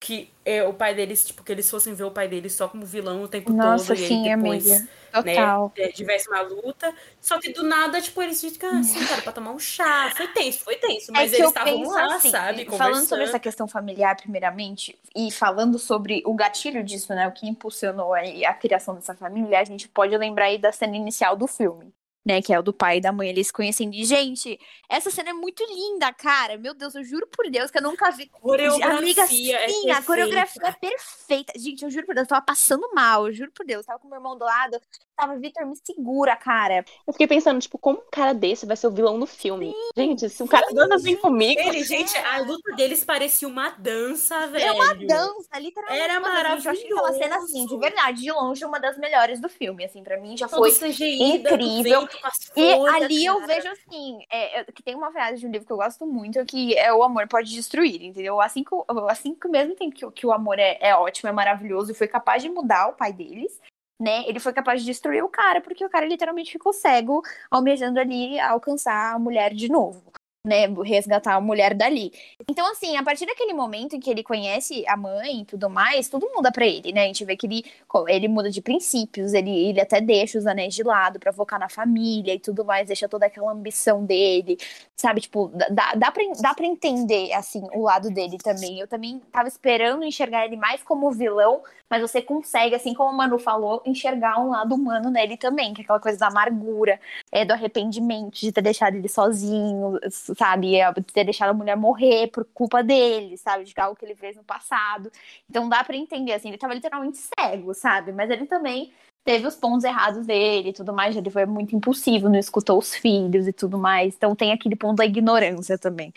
[0.01, 2.87] que é, o pai deles, tipo, que eles fossem ver o pai deles só como
[2.87, 3.99] vilão o tempo Nossa, todo.
[3.99, 4.79] E aí sim, depois, amiga.
[4.81, 5.73] né, Total.
[5.77, 6.95] é, tivesse uma luta.
[7.21, 10.11] Só que do nada, tipo, eles ficam assim, cara, pra tomar um chá.
[10.17, 11.13] Foi tenso, foi tenso.
[11.13, 12.65] Mas é eles estavam lá, assim, sabe?
[12.65, 17.29] falando sobre essa questão familiar, primeiramente, e falando sobre o gatilho disso, né?
[17.29, 20.97] O que impulsionou aí a criação dessa família, a gente pode lembrar aí da cena
[20.97, 21.93] inicial do filme.
[22.23, 23.95] Né, que é o do pai e da mãe, eles se conhecendo.
[23.95, 26.59] E, gente, essa cena é muito linda, cara.
[26.59, 28.29] Meu Deus, eu juro por Deus que eu nunca vi.
[28.29, 30.03] Coreografia Amiga, é sim, a perfeita.
[30.03, 31.53] coreografia é perfeita.
[31.57, 33.87] Gente, eu juro por Deus, eu tava passando mal, eu juro por Deus.
[33.87, 34.79] Tava com meu irmão do lado,
[35.21, 36.85] tava, Vitor, me segura, cara.
[37.07, 39.75] Eu fiquei pensando, tipo, como um cara desse vai ser o vilão no filme?
[39.97, 41.61] Gente, se um cara anda assim comigo.
[41.61, 44.65] Ele, gente, a luta deles parecia uma dança, velho.
[44.65, 46.03] É uma dança, literalmente.
[46.03, 46.69] Era uma dança.
[46.69, 47.79] Eu achei aquela cena, assim, de maravilhoso.
[47.81, 49.85] verdade, de longe, uma das melhores do filme.
[49.85, 50.71] Assim, pra mim já Todo foi.
[50.73, 52.01] CGI incrível.
[52.03, 52.19] vento
[52.57, 53.47] E folhas, ali eu cara.
[53.47, 56.45] vejo assim, é, é, que tem uma frase de um livro que eu gosto muito,
[56.47, 58.41] que é o amor pode destruir, entendeu?
[58.41, 61.29] Assim que, o- assim que mesmo tempo que, o- que o amor é, é ótimo,
[61.29, 63.61] é maravilhoso e foi capaz de mudar o pai deles,
[64.01, 64.25] né?
[64.27, 68.41] Ele foi capaz de destruir o cara, porque o cara literalmente ficou cego, almejando ali
[68.41, 70.03] alcançar a mulher de novo.
[70.43, 72.11] Né, resgatar a mulher dali.
[72.49, 76.09] Então, assim, a partir daquele momento em que ele conhece a mãe e tudo mais,
[76.09, 77.03] tudo muda pra ele, né?
[77.03, 77.63] A gente vê que ele,
[78.09, 81.69] ele muda de princípios, ele, ele até deixa os anéis de lado pra focar na
[81.69, 84.57] família e tudo mais, deixa toda aquela ambição dele,
[84.97, 85.21] sabe?
[85.21, 88.81] Tipo, dá, dá, pra, dá pra entender, assim, o lado dele também.
[88.81, 93.17] Eu também tava esperando enxergar ele mais como vilão, mas você consegue, assim como o
[93.17, 96.99] Manu falou, enxergar um lado humano nele também, que é aquela coisa da amargura,
[97.31, 99.99] é, do arrependimento, de ter deixado ele sozinho,
[100.37, 100.77] sabe?
[100.77, 103.65] É, ter deixado a mulher morrer por culpa dele, sabe?
[103.65, 105.11] De algo que ele fez no passado.
[105.49, 108.13] Então dá pra entender, assim, ele tava literalmente cego, sabe?
[108.13, 108.93] Mas ele também
[109.25, 111.17] teve os pontos errados dele e tudo mais.
[111.17, 114.15] Ele foi muito impulsivo, não escutou os filhos e tudo mais.
[114.15, 116.13] Então tem aquele ponto da ignorância também.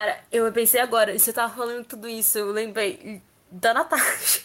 [0.00, 4.42] Cara, eu pensei agora, você tava falando tudo isso, eu lembrei da Natasha.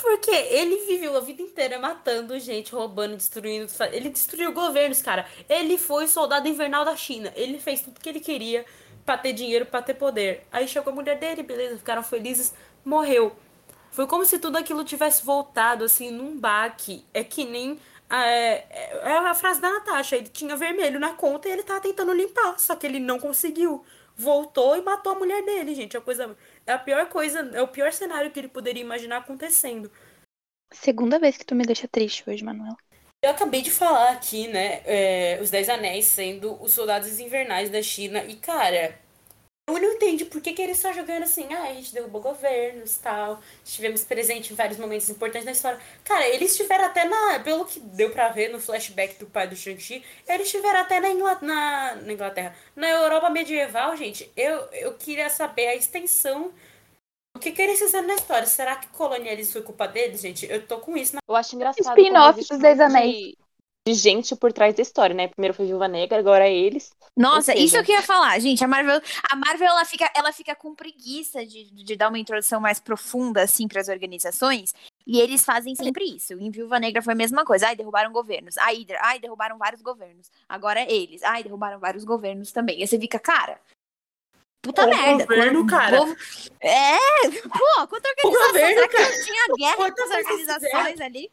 [0.00, 3.70] Porque ele viveu a vida inteira matando gente, roubando, destruindo.
[3.92, 5.26] Ele destruiu governos, cara.
[5.48, 7.32] Ele foi soldado invernal da China.
[7.36, 8.64] Ele fez tudo que ele queria
[9.04, 10.46] pra ter dinheiro, pra ter poder.
[10.50, 13.36] Aí chegou a mulher dele, beleza, ficaram felizes, morreu.
[13.90, 17.04] Foi como se tudo aquilo tivesse voltado, assim, num baque.
[17.12, 17.78] É que nem.
[18.08, 18.64] É,
[19.02, 20.16] é a frase da Natasha.
[20.16, 23.84] Ele tinha vermelho na conta e ele tava tentando limpar, só que ele não conseguiu.
[24.20, 25.96] Voltou e matou a mulher dele, gente.
[25.96, 26.36] A coisa.
[26.66, 29.90] É a pior coisa, é o pior cenário que ele poderia imaginar acontecendo.
[30.70, 32.76] Segunda vez que tu me deixa triste hoje, Manuel.
[33.22, 34.82] Eu acabei de falar aqui, né?
[34.84, 38.22] é, os Dez Anéis sendo os soldados invernais da China.
[38.24, 38.98] E, cara,
[39.76, 42.96] Eu não entendi por que, que ele está jogando assim, ah, a gente derrubou governos
[42.96, 45.78] e tal, estivemos presentes em vários momentos importantes na história.
[46.04, 47.40] Cara, eles estiveram até na.
[47.40, 51.10] Pelo que deu pra ver no flashback do pai do Shang-Chi, eles estiveram até na,
[51.10, 51.26] Ingl...
[51.42, 51.94] na...
[51.96, 52.54] na Inglaterra.
[52.74, 56.52] Na Europa medieval, gente, eu, eu queria saber a extensão.
[57.36, 58.46] O que, que eles fizeram na história?
[58.46, 60.46] Será que colonialismo foi culpa deles, gente?
[60.50, 61.20] Eu tô com isso na.
[61.28, 61.98] Eu acho engraçado.
[61.98, 63.39] Spin-off dos Dez Anéis.
[63.86, 65.28] De, gente por trás da história, né?
[65.28, 66.90] Primeiro foi Viúva Negra, agora é eles.
[67.16, 68.62] Nossa, seja- isso que eu ia falar, gente.
[68.62, 72.60] A Marvel, a Marvel ela fica, ela fica com preguiça de, de dar uma introdução
[72.60, 74.74] mais profunda assim para as organizações.
[75.06, 76.34] E eles fazem sempre isso.
[76.34, 77.68] Em Viúva Negra foi a mesma coisa.
[77.68, 78.56] Ai, derrubaram governos.
[78.58, 80.30] A Hydra, ai, derrubaram vários governos.
[80.48, 81.22] Agora é eles.
[81.22, 82.82] Ai, derrubaram vários governos também.
[82.82, 83.58] E você fica, cara.
[84.62, 85.24] Puta O merda.
[85.24, 85.96] governo, quando- cara.
[85.96, 86.16] povo-
[86.60, 86.96] É,
[87.48, 88.46] pô, quanta organização.
[88.48, 91.32] governo, Será que não tinha guerra com Quantas as organizações ali?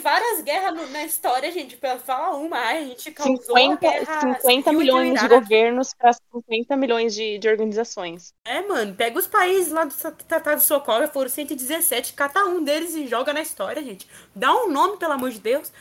[0.00, 4.20] Várias guerras no- na história, gente, pra falar uma, a gente causou a 50, guerra
[4.20, 8.32] 50 civil milhões de governos para 50 milhões de, de organizações.
[8.44, 9.94] É, mano, pega os países lá do
[10.28, 14.06] Tratado de Socorro, foram 117, cata um deles e joga na história, gente.
[14.34, 15.72] Dá um nome, pelo amor de Deus.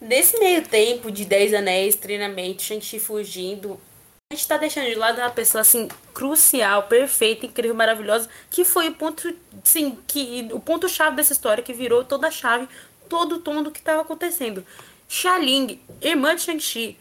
[0.00, 3.80] Nesse meio tempo de 10 anéis, treinamento, Shang-Chi fugindo,
[4.32, 8.88] a gente tá deixando de lado uma pessoa, assim, crucial, perfeita, incrível, maravilhosa, que foi
[8.88, 9.32] o ponto,
[9.62, 12.68] sim, que o ponto-chave dessa história, que virou toda a chave,
[13.08, 14.64] todo o tom do que tava acontecendo.
[15.08, 16.98] Xia-Ling, irmã de Shang-Chi,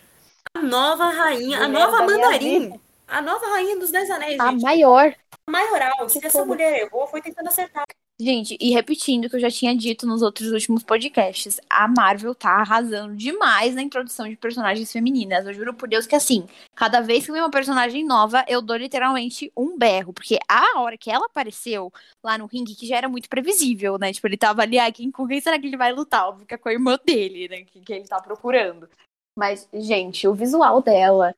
[0.56, 4.62] a nova rainha, a nova mandarim, a nova rainha dos 10 anéis, A gente.
[4.62, 5.16] maior.
[5.50, 6.08] maioral.
[6.10, 7.86] Se essa mulher errou, foi tentando acertar.
[8.24, 12.34] Gente, e repetindo o que eu já tinha dito nos outros últimos podcasts, a Marvel
[12.34, 15.46] tá arrasando demais na introdução de personagens femininas.
[15.46, 18.78] Eu juro por Deus que assim, cada vez que vem uma personagem nova, eu dou
[18.78, 21.92] literalmente um berro, porque a hora que ela apareceu
[22.24, 24.14] lá no ringue, que já era muito previsível, né?
[24.14, 26.30] Tipo, ele tava ali, ai, quem, com quem será que ele vai lutar?
[26.30, 27.64] Óbvio que é com a irmã dele, né?
[27.66, 28.90] Que, que ele tá procurando.
[29.38, 31.36] Mas, gente, o visual dela.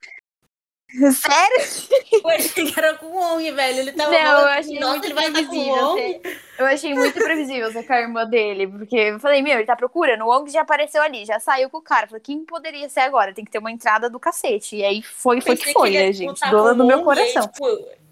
[1.12, 1.90] Sério?
[2.12, 3.80] Eu achei que era com o Wong, velho.
[3.80, 6.22] Ele tava Não, eu achei Nossa, muito ele vai o previsível.
[6.58, 9.76] Eu achei muito previsível ser com a irmã dele, porque eu falei, meu, ele tá
[9.76, 10.24] procurando.
[10.24, 12.06] O Wong já apareceu ali, já saiu com o cara.
[12.06, 13.34] Eu Falei, quem poderia ser agora?
[13.34, 14.78] Tem que ter uma entrada do cacete.
[14.78, 16.40] E aí foi, foi que foi, né, gente?
[16.50, 17.48] Dona do meu e aí, coração.
[17.48, 17.66] tipo,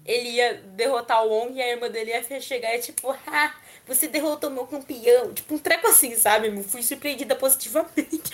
[0.04, 3.54] ele ia derrotar o Wong e a irmã dele ia chegar e tipo, ah,
[3.86, 5.32] você derrotou meu campeão.
[5.32, 6.48] Tipo, um treco assim, sabe?
[6.48, 8.30] Eu Fui surpreendida positivamente.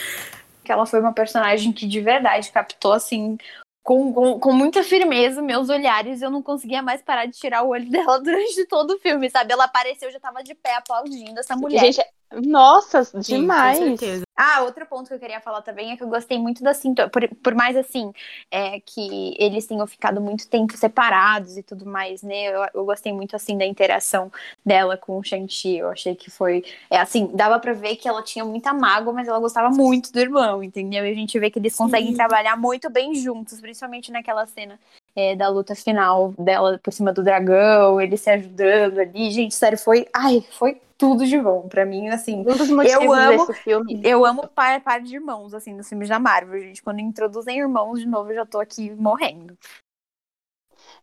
[0.65, 3.39] Que ela foi uma personagem que de verdade captou, assim,
[3.83, 6.23] com, com, com muita firmeza meus olhares.
[6.23, 9.53] Eu não conseguia mais parar de tirar o olho dela durante todo o filme, sabe?
[9.53, 11.81] Ela apareceu, eu já tava de pé aplaudindo essa mulher.
[11.81, 13.79] Gente, nossa, Sim, demais.
[13.79, 14.25] Com certeza.
[14.37, 17.11] Ah, outro ponto que eu queria falar também é que eu gostei muito da sintonia.
[17.11, 18.11] Por, por mais assim,
[18.51, 22.45] é, que eles tenham ficado muito tempo separados e tudo mais, né?
[22.47, 24.33] Eu, eu gostei muito assim da interação
[24.65, 25.77] dela com o Shang-Chi.
[25.77, 26.65] Eu achei que foi.
[26.89, 30.19] É assim, dava pra ver que ela tinha muita mágoa, mas ela gostava muito do
[30.19, 31.05] irmão, entendeu?
[31.05, 32.17] E a gente vê que eles conseguem Sim.
[32.17, 34.79] trabalhar muito bem juntos, principalmente naquela cena.
[35.15, 39.31] É, da luta final dela por cima do dragão, eles se ajudando ali.
[39.31, 40.07] Gente, sério, foi.
[40.15, 41.69] Ai, foi tudo de bom.
[41.69, 44.01] Pra mim, assim, Um dos motivos amo- desse filme.
[44.05, 46.83] eu amo par, par de irmãos, assim, nos filmes da Marvel, gente.
[46.83, 49.57] Quando introduzem irmãos de novo, eu já tô aqui morrendo.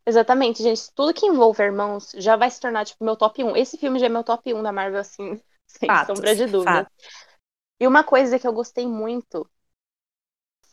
[0.06, 0.92] Exatamente, gente.
[0.94, 3.56] Tudo que envolve irmãos já vai se tornar, tipo, meu top 1.
[3.56, 6.84] Esse filme já é meu top 1 da Marvel, assim, sem Fatos, sombra de dúvida.
[6.84, 6.94] fatos.
[7.80, 9.48] E uma coisa que eu gostei muito.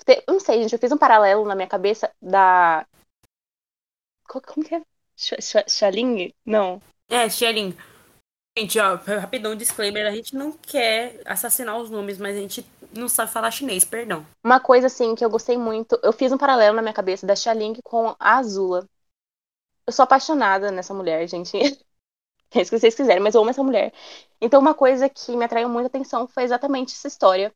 [0.07, 2.87] eu Não sei, gente, eu fiz um paralelo na minha cabeça da.
[4.29, 4.83] Co- Como que é?
[5.69, 6.33] Shaling?
[6.45, 6.81] Não.
[7.09, 7.77] É, Xia-Ling.
[8.57, 12.65] Gente, ó, rapidão, disclaimer, a gente não quer assassinar os nomes, mas a gente
[12.97, 14.25] não sabe falar chinês, perdão.
[14.45, 15.99] Uma coisa, assim, que eu gostei muito.
[16.03, 18.89] Eu fiz um paralelo na minha cabeça da Shaling com a Azula.
[19.87, 21.57] Eu sou apaixonada nessa mulher, gente.
[22.57, 23.93] É isso que vocês quiserem, mas eu amo essa mulher.
[24.41, 27.53] Então, uma coisa que me atraiu muita atenção foi exatamente essa história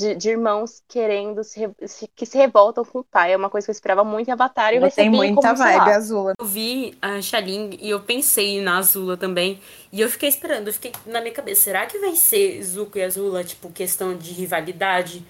[0.00, 3.32] de, de irmãos querendo se, se- que se revoltam com o pai.
[3.32, 5.54] É uma coisa que eu esperava muito em Avatar e eu Tem recebi muita como,
[5.54, 6.30] vibe azul.
[6.38, 9.60] Eu vi a Xaling e eu pensei na Azula também.
[9.92, 13.02] E eu fiquei esperando, eu fiquei na minha cabeça, será que vai ser Zuko e
[13.02, 15.24] Azula, tipo, questão de rivalidade?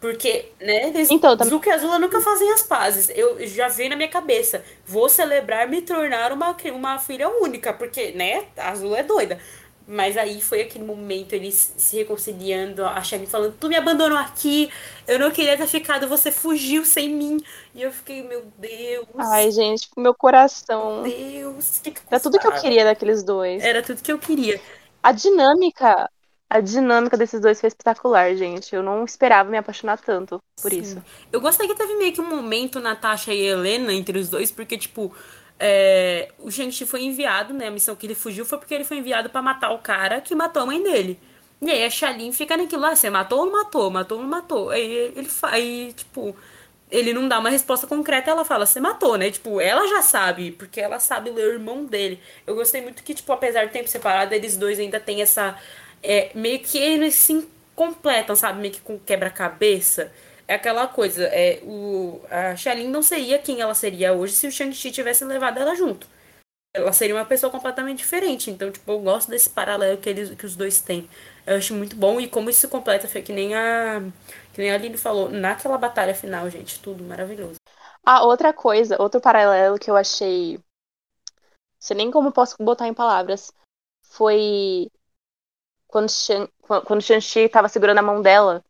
[0.00, 3.10] Porque, né, eles, Então, tam- Zuko e Azula nunca fazem as pazes.
[3.14, 8.12] Eu já vi na minha cabeça, vou celebrar me tornar uma, uma filha única, porque,
[8.12, 9.38] né, a Azula é doida.
[9.86, 14.70] Mas aí foi aquele momento, eles se reconciliando, a Shani falando, tu me abandonou aqui,
[15.06, 17.38] eu não queria ter ficado, você fugiu sem mim.
[17.74, 21.02] E eu fiquei, meu Deus, Ai, gente, meu coração.
[21.02, 23.62] meu Deus, que que Era tudo que eu queria daqueles dois.
[23.62, 24.58] Era tudo que eu queria.
[25.02, 26.10] A dinâmica,
[26.48, 28.74] a dinâmica desses dois foi espetacular, gente.
[28.74, 30.80] Eu não esperava me apaixonar tanto por Sim.
[30.80, 31.02] isso.
[31.30, 34.78] Eu gostei que teve meio que um momento Natasha e Helena entre os dois, porque,
[34.78, 35.14] tipo,
[35.58, 37.68] é, o Shang-Chi foi enviado, né?
[37.68, 40.34] A missão que ele fugiu foi porque ele foi enviado pra matar o cara que
[40.34, 41.18] matou a mãe dele.
[41.62, 43.90] E aí a Xalin fica naquilo lá, você matou ou não matou?
[43.90, 44.70] Matou ou não matou?
[44.70, 46.36] Aí ele faz, tipo,
[46.90, 49.30] ele não dá uma resposta concreta, ela fala, você matou, né?
[49.30, 52.20] Tipo, ela já sabe, porque ela sabe ler o irmão dele.
[52.46, 55.58] Eu gostei muito que, tipo, apesar do tempo separado, eles dois ainda têm essa.
[56.02, 58.60] É, meio que eles se completam, sabe?
[58.60, 60.12] Meio que com quebra-cabeça.
[60.46, 64.52] É aquela coisa, é, o, a Shalin não seria quem ela seria hoje se o
[64.52, 66.06] Shang-Chi tivesse levado ela junto.
[66.74, 68.50] Ela seria uma pessoa completamente diferente.
[68.50, 71.08] Então, tipo, eu gosto desse paralelo que, eles, que os dois têm.
[71.46, 72.20] Eu acho muito bom.
[72.20, 74.02] E como isso se completa, foi que nem a.
[74.52, 77.56] Que nem a Lili falou, naquela batalha final, gente, tudo maravilhoso.
[78.04, 80.60] Ah, outra coisa, outro paralelo que eu achei.
[81.78, 83.52] Sei nem como posso botar em palavras.
[84.02, 84.90] Foi
[85.86, 86.48] quando, Shan...
[86.86, 88.64] quando Shang-Chi tava segurando a mão dela.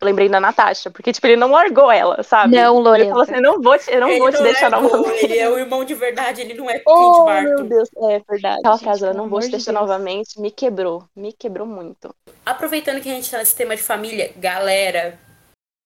[0.00, 2.54] Eu lembrei da Natasha, porque, tipo, ele não largou ela, sabe?
[2.54, 3.10] Não, Ele Lorena.
[3.10, 5.24] falou assim: eu não vou te, eu não Ele vou te deixar é, novamente.
[5.24, 7.48] Ele é o irmão de verdade, ele não é Clint Oh, Barton.
[7.48, 8.58] meu Deus, é verdade.
[8.60, 9.80] Aquela frase, eu não vou te de deixar Deus.
[9.82, 11.04] novamente, me quebrou.
[11.16, 12.14] Me quebrou muito.
[12.46, 15.18] Aproveitando que a gente tá nesse tema de família, galera,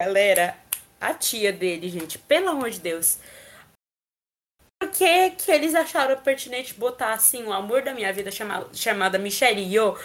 [0.00, 0.56] galera,
[1.00, 3.18] a tia dele, gente, pelo amor de Deus.
[4.78, 9.18] Por que que eles acharam pertinente botar, assim, o amor da minha vida chama, chamada
[9.18, 9.96] Michelle Yeoh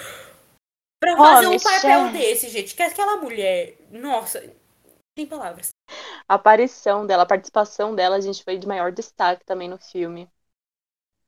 [1.00, 1.82] pra Oh, fazer um Michelle.
[1.82, 2.76] papel desse, gente?
[2.76, 4.44] Que aquela mulher, nossa,
[5.16, 5.70] tem palavras.
[6.28, 10.28] A aparição dela, a participação dela, a gente foi de maior destaque também no filme.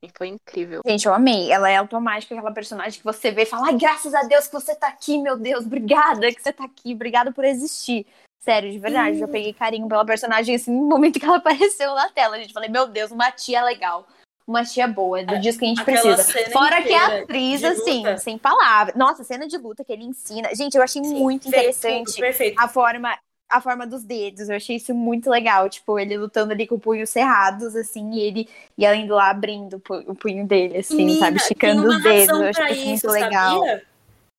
[0.02, 0.82] E foi incrível.
[0.86, 1.52] Gente, eu amei.
[1.52, 4.54] Ela é automática, aquela personagem que você vê e fala: Ai, graças a Deus que
[4.54, 8.06] você tá aqui, meu Deus, obrigada que você tá aqui, obrigada por existir.
[8.40, 12.10] Sério, de verdade, eu peguei carinho pela personagem assim no momento que ela apareceu na
[12.10, 12.38] tela.
[12.38, 14.08] A gente falei: Meu Deus, uma tia legal.
[14.50, 16.24] Uma tia boa, do disco que a gente precisa.
[16.52, 18.96] Fora que a atriz, assim, sem palavras.
[18.96, 20.50] Nossa, cena de luta que ele ensina.
[20.56, 22.60] Gente, eu achei muito Perfeito, interessante Perfeito.
[22.60, 23.16] a forma
[23.48, 24.50] a forma dos dedos.
[24.50, 25.70] Eu achei isso muito legal.
[25.70, 29.76] Tipo, ele lutando ali com punhos cerrados, assim, e ele e ela indo lá abrindo
[29.78, 31.38] o pu- o punho dele, assim, sabe?
[31.38, 32.40] Esticando os dedos.
[32.40, 33.60] Eu achei isso muito legal.
[33.60, 33.89] sabia?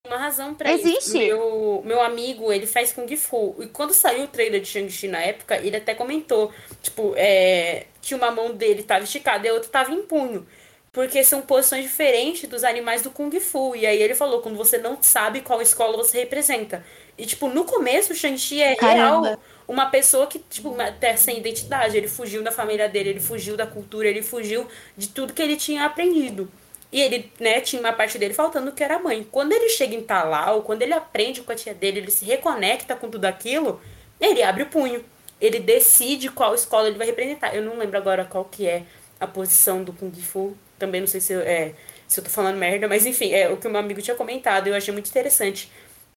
[0.03, 0.99] Tem uma razão pra Existe?
[0.99, 1.19] isso.
[1.19, 3.55] Meu, meu amigo, ele faz Kung Fu.
[3.61, 6.51] E quando saiu o trailer de Shang-Chi na época, ele até comentou,
[6.83, 10.47] tipo, é, que uma mão dele tava esticada e a outra tava em punho.
[10.91, 13.77] Porque são posições diferentes dos animais do Kung Fu.
[13.77, 16.85] E aí ele falou, quando você não sabe qual escola você representa.
[17.17, 19.27] E, tipo, no começo, o Shang-Chi é Caramba.
[19.29, 21.97] real uma pessoa que, tipo, até sem identidade.
[21.97, 25.57] Ele fugiu da família dele, ele fugiu da cultura, ele fugiu de tudo que ele
[25.57, 26.51] tinha aprendido.
[26.93, 29.27] E ele, né, tinha uma parte dele faltando que era a mãe.
[29.31, 32.97] Quando ele chega em Talau, quando ele aprende com a tia dele, ele se reconecta
[32.97, 33.81] com tudo aquilo,
[34.21, 35.05] ele abre o punho.
[35.41, 37.55] Ele decide qual escola ele vai representar.
[37.55, 38.83] Eu não lembro agora qual que é
[39.19, 40.57] a posição do Kung Fu.
[40.79, 41.75] Também não sei se eu, é,
[42.09, 44.67] se eu tô falando merda, mas enfim, é o que o meu amigo tinha comentado.
[44.67, 45.71] Eu achei muito interessante.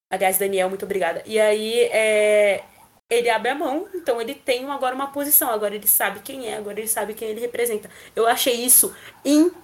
[0.09, 1.21] Aliás, Daniel, muito obrigada.
[1.25, 2.63] E aí, é,
[3.09, 5.49] ele abre a mão, então ele tem agora uma posição.
[5.49, 7.89] Agora ele sabe quem é, agora ele sabe quem ele representa.
[8.15, 9.62] Eu achei isso incrível,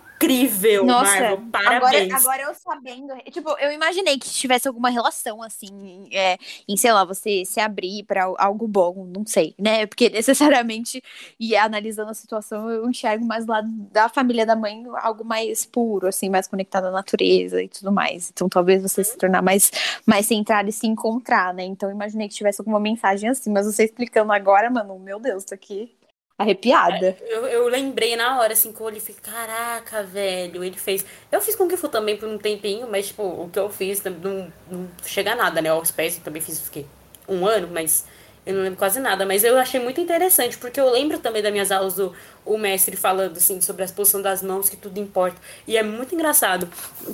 [0.85, 1.41] Nossa, Marvel.
[1.53, 2.13] agora, Parabéns.
[2.13, 3.13] agora eu sabendo.
[3.31, 8.03] Tipo, eu imaginei que tivesse alguma relação, assim, é, em, sei lá, você se abrir
[8.03, 9.85] pra algo bom, não sei, né?
[9.85, 11.01] Porque necessariamente,
[11.39, 16.07] e analisando a situação, eu enxergo mais lado da família da mãe algo mais puro,
[16.07, 18.29] assim, mais conectado à natureza e tudo mais.
[18.29, 19.71] Então talvez você se tornar mais,
[20.05, 21.63] mais centrado e se encontrar, né?
[21.63, 25.45] Então eu imaginei que tivesse alguma mensagem assim, mas você explicando agora, mano, meu Deus,
[25.45, 25.91] tô aqui
[26.39, 27.17] arrepiada.
[27.27, 31.05] Eu, eu lembrei na hora, assim, que eu olhei e falei, caraca, velho, ele fez.
[31.29, 34.51] Eu fiz Kung Fu também por um tempinho, mas, tipo, o que eu fiz não,
[34.71, 35.69] não chega a nada, né?
[35.69, 36.87] Aos pés, eu também fiz, fiquei
[37.27, 38.05] um ano, mas
[38.45, 39.25] eu não lembro quase nada.
[39.25, 42.95] Mas eu achei muito interessante, porque eu lembro também das minhas aulas do o mestre
[42.95, 45.37] falando, assim, sobre a posição das mãos, que tudo importa.
[45.67, 46.69] E é muito engraçado,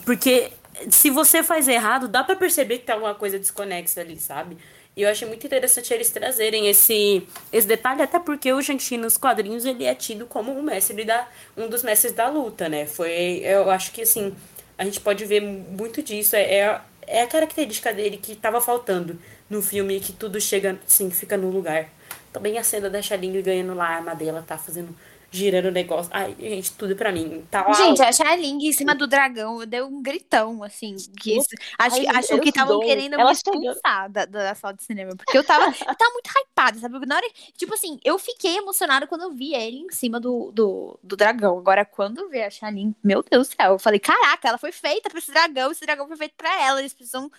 [0.05, 0.51] porque
[0.89, 4.57] se você faz errado, dá pra perceber que tem alguma coisa desconexa ali, sabe?
[4.95, 9.17] E eu achei muito interessante eles trazerem esse, esse detalhe, até porque o Shang-Chi nos
[9.17, 11.27] quadrinhos ele é tido como um mestre da
[11.57, 12.85] um dos mestres da luta, né?
[12.85, 14.33] Foi, eu acho que assim,
[14.77, 19.19] a gente pode ver muito disso, é, é, é a característica dele que tava faltando
[19.49, 21.89] no filme, que tudo chega, assim, fica no lugar.
[22.31, 24.95] Também a cena da Shaling ganhando lá a arma dela, tá fazendo,
[25.35, 26.09] girando o negócio.
[26.13, 27.45] Ai, gente, tudo pra mim.
[27.51, 30.95] Tá lá, Gente, a Xialing em cima do dragão deu um gritão, assim.
[31.19, 34.83] Que isso- acho, Ai, acho que estavam querendo Ela me expulsar da, da sala de
[34.83, 35.15] cinema.
[35.15, 37.05] Porque eu tava, eu tava muito hypada, sabe?
[37.05, 40.99] Na hora, tipo assim, eu fiquei emocionada quando eu vi ele em cima do, do,
[41.03, 41.57] do dragão.
[41.57, 44.71] Agora, quando eu vi a Xialing, meu Deus do céu, eu falei, caraca, ela foi
[44.71, 46.79] feita pra esse dragão, esse dragão foi feito pra ela.
[46.79, 47.29] Eles precisam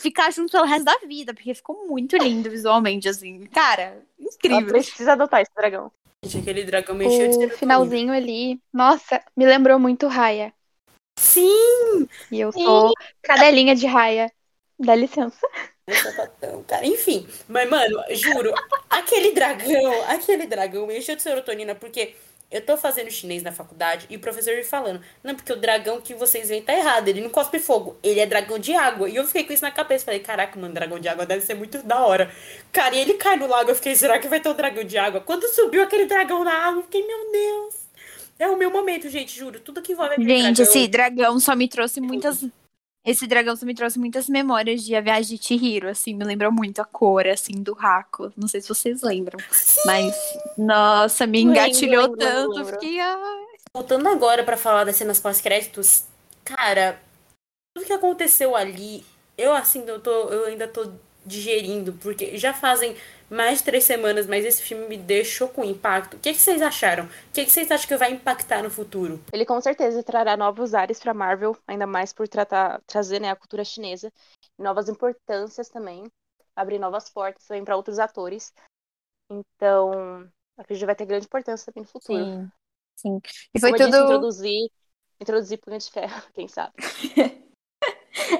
[0.00, 3.46] ficar juntos pelo resto da vida, porque ficou muito lindo visualmente, assim.
[3.46, 4.66] Cara, Ela incrível.
[4.68, 5.92] precisa adotar esse dragão.
[6.24, 10.52] Gente, aquele dragão mexeu de O finalzinho ali, nossa, me lembrou muito Raya.
[11.18, 12.08] Sim!
[12.30, 12.92] E eu sou
[13.22, 14.30] cadelinha de Raya.
[14.78, 15.46] Dá licença.
[15.90, 16.86] Sapatão, cara.
[16.86, 18.54] Enfim, mas, mano, juro,
[18.88, 22.14] aquele dragão, aquele dragão me encheu de serotonina, porque
[22.50, 26.00] eu tô fazendo chinês na faculdade e o professor me falando, não, porque o dragão
[26.00, 29.08] que vocês veem tá errado, ele não cospe fogo, ele é dragão de água.
[29.08, 31.54] E eu fiquei com isso na cabeça, falei, caraca, mano, dragão de água deve ser
[31.54, 32.30] muito da hora.
[32.72, 34.98] Cara, e ele cai no lago, eu fiquei, será que vai ter um dragão de
[34.98, 35.20] água?
[35.20, 37.74] Quando subiu aquele dragão na água, eu fiquei, meu Deus.
[38.38, 39.60] É o meu momento, gente, juro.
[39.60, 40.62] Tudo que envolve aquele Gente, dragão.
[40.72, 42.42] esse dragão só me trouxe muitas.
[43.04, 46.52] Esse dragão só me trouxe muitas memórias de A Viagem de Chihiro, assim, me lembrou
[46.52, 48.30] muito a cor, assim, do Raco.
[48.36, 49.38] Não sei se vocês lembram.
[49.86, 50.14] Mas,
[50.56, 52.56] nossa, me engatilhou lembro, tanto.
[52.56, 52.72] lembro.
[52.72, 53.46] Fiquei, ai.
[53.74, 56.04] Voltando agora pra falar das cenas pós-créditos,
[56.44, 57.00] cara,
[57.74, 59.04] tudo que aconteceu ali,
[59.38, 60.90] eu assim, eu, tô, eu ainda tô
[61.24, 62.96] digerindo, porque já fazem
[63.30, 66.16] mais de três semanas, mas esse filme me deixou com impacto.
[66.16, 67.04] O que, que vocês acharam?
[67.04, 69.22] O que, que vocês acham que vai impactar no futuro?
[69.32, 73.36] Ele com certeza trará novos ares para Marvel, ainda mais por tratar, trazer né, a
[73.36, 74.12] cultura chinesa,
[74.58, 76.10] novas importâncias também,
[76.56, 78.52] abrir novas portas também para outros atores.
[79.30, 80.28] Então,
[80.58, 82.24] acredito que vai ter grande importância também no futuro.
[82.24, 82.50] Sim,
[82.96, 83.20] sim.
[83.54, 84.04] E foi Como disse, tudo.
[84.04, 84.70] introduzir,
[85.20, 86.72] introduzir Punha de Ferro, quem sabe.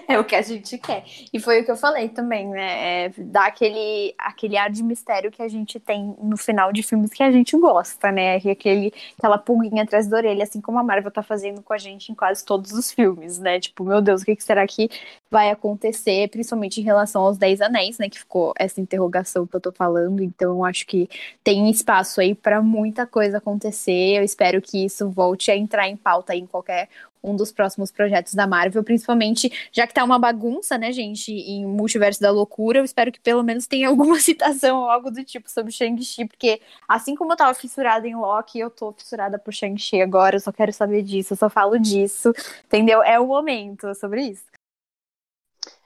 [0.09, 1.05] É o que a gente quer.
[1.32, 3.07] E foi o que eu falei também, né?
[3.07, 7.11] É dar aquele, aquele ar de mistério que a gente tem no final de filmes
[7.11, 8.38] que a gente gosta, né?
[8.45, 11.78] E Aquele, aquela pulguinha atrás da orelha, assim como a Marvel tá fazendo com a
[11.78, 13.61] gente em quase todos os filmes, né?
[13.61, 14.91] Tipo, meu Deus, o que, que será que
[15.31, 18.09] vai acontecer, principalmente em relação aos Dez Anéis, né?
[18.09, 20.22] Que ficou essa interrogação que eu tô falando.
[20.22, 21.09] Então, eu acho que
[21.45, 24.18] tem espaço aí pra muita coisa acontecer.
[24.18, 26.89] Eu espero que isso volte a entrar em pauta em qualquer
[27.22, 31.66] um dos próximos projetos da Marvel, principalmente já que tá uma bagunça, né, gente, em
[31.66, 35.51] Multiverso da Loucura, eu espero que pelo menos tenha alguma citação ou algo do tipo
[35.51, 40.01] sobre Shang-Chi, porque assim como eu tava fissurada em Loki, eu tô fissurada por Shang-Chi
[40.01, 42.33] agora, eu só quero saber disso, eu só falo disso,
[42.64, 43.03] entendeu?
[43.03, 44.49] É o momento sobre isso.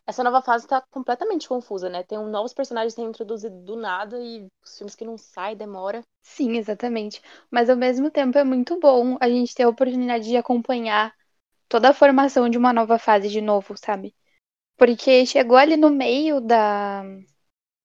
[0.07, 2.03] Essa nova fase tá completamente confusa, né?
[2.03, 6.03] Tem um, novos personagens sendo introduzidos do nada e os filmes que não saem, demora.
[6.23, 7.21] Sim, exatamente.
[7.51, 11.15] Mas ao mesmo tempo é muito bom a gente ter a oportunidade de acompanhar
[11.69, 14.15] toda a formação de uma nova fase de novo, sabe?
[14.79, 17.05] Porque chegou ali no meio da.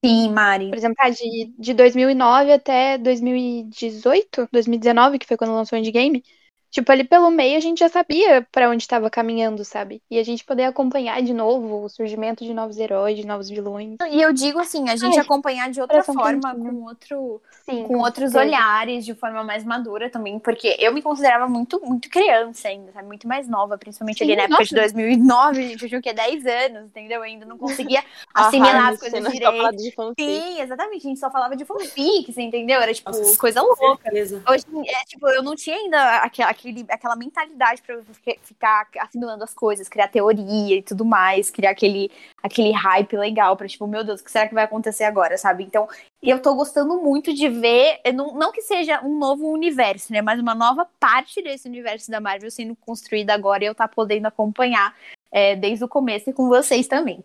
[0.03, 0.69] Sim, Mari.
[0.69, 6.23] Por exemplo, ah, de, de 2009 até 2018, 2019, que foi quando lançou o Endgame.
[6.71, 10.01] Tipo, ali pelo meio a gente já sabia pra onde estava caminhando, sabe?
[10.09, 13.97] E a gente poder acompanhar de novo o surgimento de novos heróis, de novos vilões.
[14.11, 16.71] E eu digo assim, a gente Ai, acompanhar de outra forma, quentinho.
[16.71, 18.39] com outro, Sim, com outros certeza.
[18.39, 23.07] olhares, de forma mais madura também, porque eu me considerava muito, muito criança ainda, sabe?
[23.07, 24.93] Muito mais nova, principalmente ali Sim, na época de nossa.
[24.93, 26.13] 2009, gente, eu tinha o quê?
[26.13, 27.17] 10 anos, entendeu?
[27.17, 28.03] Eu ainda não conseguia
[28.33, 29.75] assimilar as coisas direito.
[29.75, 30.23] de fanfic.
[30.23, 32.79] Sim, exatamente, a gente só falava de fanfic, você entendeu?
[32.81, 34.03] Era tipo Nossa, coisa com louca.
[34.03, 34.43] certeza.
[34.47, 39.53] Hoje, é, tipo, eu não tinha ainda aquela, aquele, aquela mentalidade fi- ficar assimilando as
[39.53, 42.11] coisas, criar teoria e tudo mais, criar aquele,
[42.43, 45.63] aquele hype legal pra, tipo, meu Deus, o que será que vai acontecer agora, sabe?
[45.63, 45.87] Então,
[46.21, 50.39] eu tô gostando muito de ver, não, não que seja um novo universo, né, mas
[50.39, 54.95] uma nova parte desse universo da Marvel sendo construída agora e eu tá podendo acompanhar
[55.31, 57.23] eh, desde o começo e com vocês também.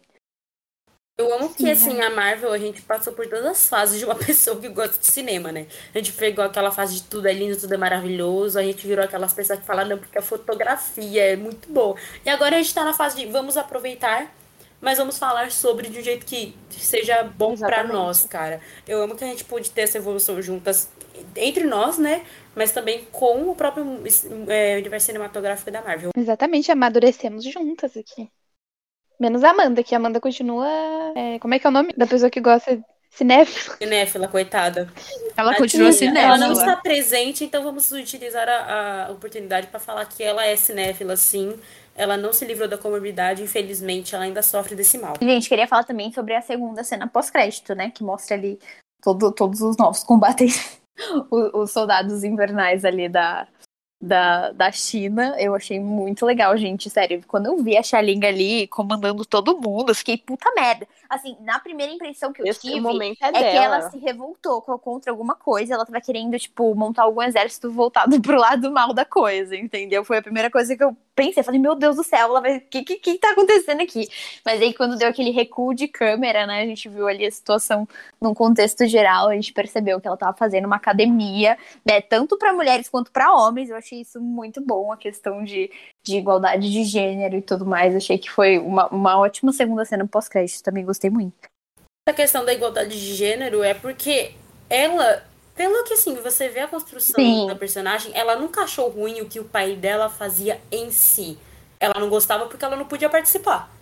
[1.16, 4.16] Eu amo que, assim, a Marvel, a gente passou por todas as fases de uma
[4.18, 5.68] pessoa que gosta de cinema, né?
[5.94, 9.04] A gente pegou aquela fase de tudo é lindo, tudo é maravilhoso, a gente virou
[9.04, 11.94] aquelas pessoas que falam, não, porque a fotografia é muito boa.
[12.26, 14.34] E agora a gente tá na fase de vamos aproveitar,
[14.80, 17.92] mas vamos falar sobre de um jeito que seja bom pra Exatamente.
[17.92, 18.60] nós, cara.
[18.86, 20.90] Eu amo que a gente pôde ter essa evolução juntas
[21.36, 22.26] entre nós, né?
[22.56, 23.84] Mas também com o próprio
[24.48, 26.10] é, universo cinematográfico da Marvel.
[26.16, 28.28] Exatamente, amadurecemos juntas aqui.
[29.20, 30.66] Menos a Amanda, que a Amanda continua.
[31.14, 33.76] é, como é que é o nome da pessoa que gosta de cinéfilo?
[33.78, 34.92] Cinéfila, coitada.
[35.36, 35.56] Ela Tadinha.
[35.56, 36.38] continua Ela cinéfila.
[36.38, 41.16] não está presente, então vamos utilizar a, a oportunidade para falar que ela é cinéfila,
[41.16, 41.58] sim.
[41.96, 45.14] Ela não se livrou da comorbidade, infelizmente, ela ainda sofre desse mal.
[45.22, 47.90] Gente, queria falar também sobre a segunda cena pós-crédito, né?
[47.90, 48.58] Que mostra ali
[49.00, 50.80] todo, todos os novos combatentes,
[51.30, 53.46] os, os soldados invernais ali da,
[54.04, 55.34] da, da China.
[55.38, 56.88] Eu achei muito legal, gente.
[56.90, 60.86] Sério, quando eu vi a Xaling ali comandando todo mundo, eu fiquei puta merda.
[61.08, 62.80] Assim, na primeira impressão que eu Esse tive.
[62.80, 63.50] momento é, É dela.
[63.50, 67.70] que ela se revoltou co- contra alguma coisa, ela tava querendo, tipo, montar algum exército
[67.70, 70.04] voltado pro lado mal da coisa, entendeu?
[70.04, 71.42] Foi a primeira coisa que eu pensei.
[71.42, 72.56] Falei, meu Deus do céu, ela vai.
[72.56, 74.08] O que, que, que tá acontecendo aqui?
[74.44, 77.86] Mas aí, quando deu aquele recuo de câmera, né, a gente viu ali a situação
[78.20, 82.52] num contexto geral, a gente percebeu que ela tava fazendo uma academia, né, tanto pra
[82.52, 83.70] mulheres quanto pra homens.
[83.70, 85.70] Eu achei isso muito bom, a questão de,
[86.04, 87.96] de igualdade de gênero e tudo mais.
[87.96, 91.48] Achei que foi uma, uma ótima segunda cena pós-crédito, também gostei muito.
[92.06, 94.34] Essa questão da igualdade de gênero é porque
[94.68, 95.24] ela,
[95.56, 97.46] pelo que assim, você vê a construção Sim.
[97.46, 101.38] da personagem, ela nunca achou ruim o que o pai dela fazia em si.
[101.80, 103.72] Ela não gostava porque ela não podia participar.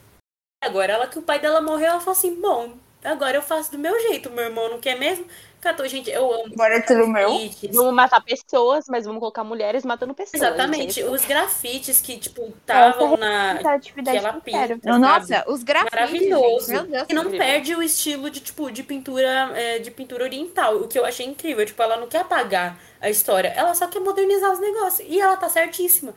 [0.62, 3.78] Agora, ela que o pai dela morreu, ela falou assim: bom, agora eu faço do
[3.78, 4.30] meu jeito.
[4.30, 5.26] Meu irmão não quer mesmo,
[5.62, 6.52] Catou, gente, eu amo.
[6.54, 7.38] Agora é tudo meu.
[7.72, 10.42] Vamos matar pessoas, mas vamos colocar mulheres matando pessoas.
[10.42, 11.04] Exatamente, gente.
[11.04, 13.58] os grafites que, tipo, estavam na.
[13.58, 14.98] Que ela que pinta.
[14.98, 15.94] Nossa, os grafites.
[15.94, 16.66] Maravilhoso.
[16.66, 17.06] gente, Meu Deus.
[17.08, 17.46] E não Incrível.
[17.46, 21.26] perde o estilo de, tipo, de pintura, é, de pintura oriental, o que eu achei
[21.26, 21.64] incrível.
[21.64, 25.08] Tipo, ela não quer apagar a história, ela só quer modernizar os negócios.
[25.08, 26.12] E ela tá certíssima.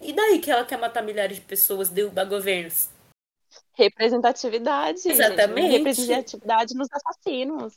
[0.00, 2.88] E daí que ela quer matar milhares de pessoas, derrubar governos?
[3.74, 5.02] Representatividade.
[5.02, 5.12] gente.
[5.12, 5.76] Exatamente.
[5.76, 7.74] Representatividade nos assassinos.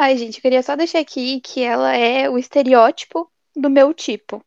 [0.00, 4.40] Ai, gente, eu queria só deixar aqui que ela é o estereótipo do meu tipo.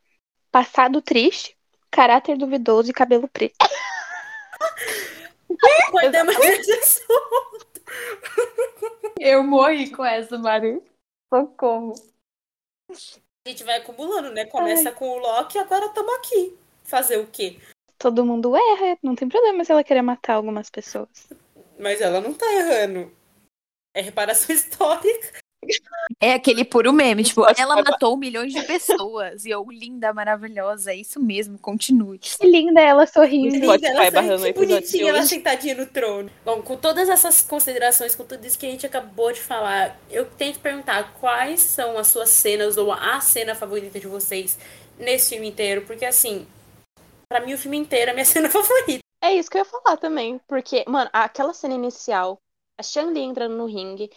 [0.50, 1.58] Passado triste,
[1.92, 3.58] caráter duvidoso e cabelo preto.
[5.92, 6.36] Podemos
[9.20, 10.82] Eu morri com essa, Mari.
[11.30, 11.96] Socorro.
[12.90, 14.46] A gente vai acumulando, né?
[14.46, 16.58] Começa com o Loki, agora estamos aqui.
[16.84, 17.60] Fazer o quê?
[17.98, 21.28] Todo mundo erra, não tem problema se ela querer matar algumas pessoas.
[21.78, 23.12] Mas ela não tá errando.
[23.94, 25.41] É reparação histórica.
[26.20, 29.46] É aquele puro meme, tipo, ela matou milhões de pessoas.
[29.46, 32.20] E eu, linda, maravilhosa, é isso mesmo, continue.
[32.20, 33.56] Que linda ela sorrindo.
[33.56, 36.30] Spotify Linda, ela barrando que bonitinha, ela sentadinha no trono.
[36.44, 40.26] Bom, com todas essas considerações, com tudo isso que a gente acabou de falar, eu
[40.26, 44.58] tenho que perguntar quais são as suas cenas ou a cena favorita de vocês
[44.98, 46.46] nesse filme inteiro, porque assim,
[47.28, 49.02] pra mim o filme inteiro é minha cena favorita.
[49.24, 50.40] É isso que eu ia falar também.
[50.48, 52.40] Porque, mano, aquela cena inicial,
[52.78, 54.10] a Shang-Li entrando no ringue,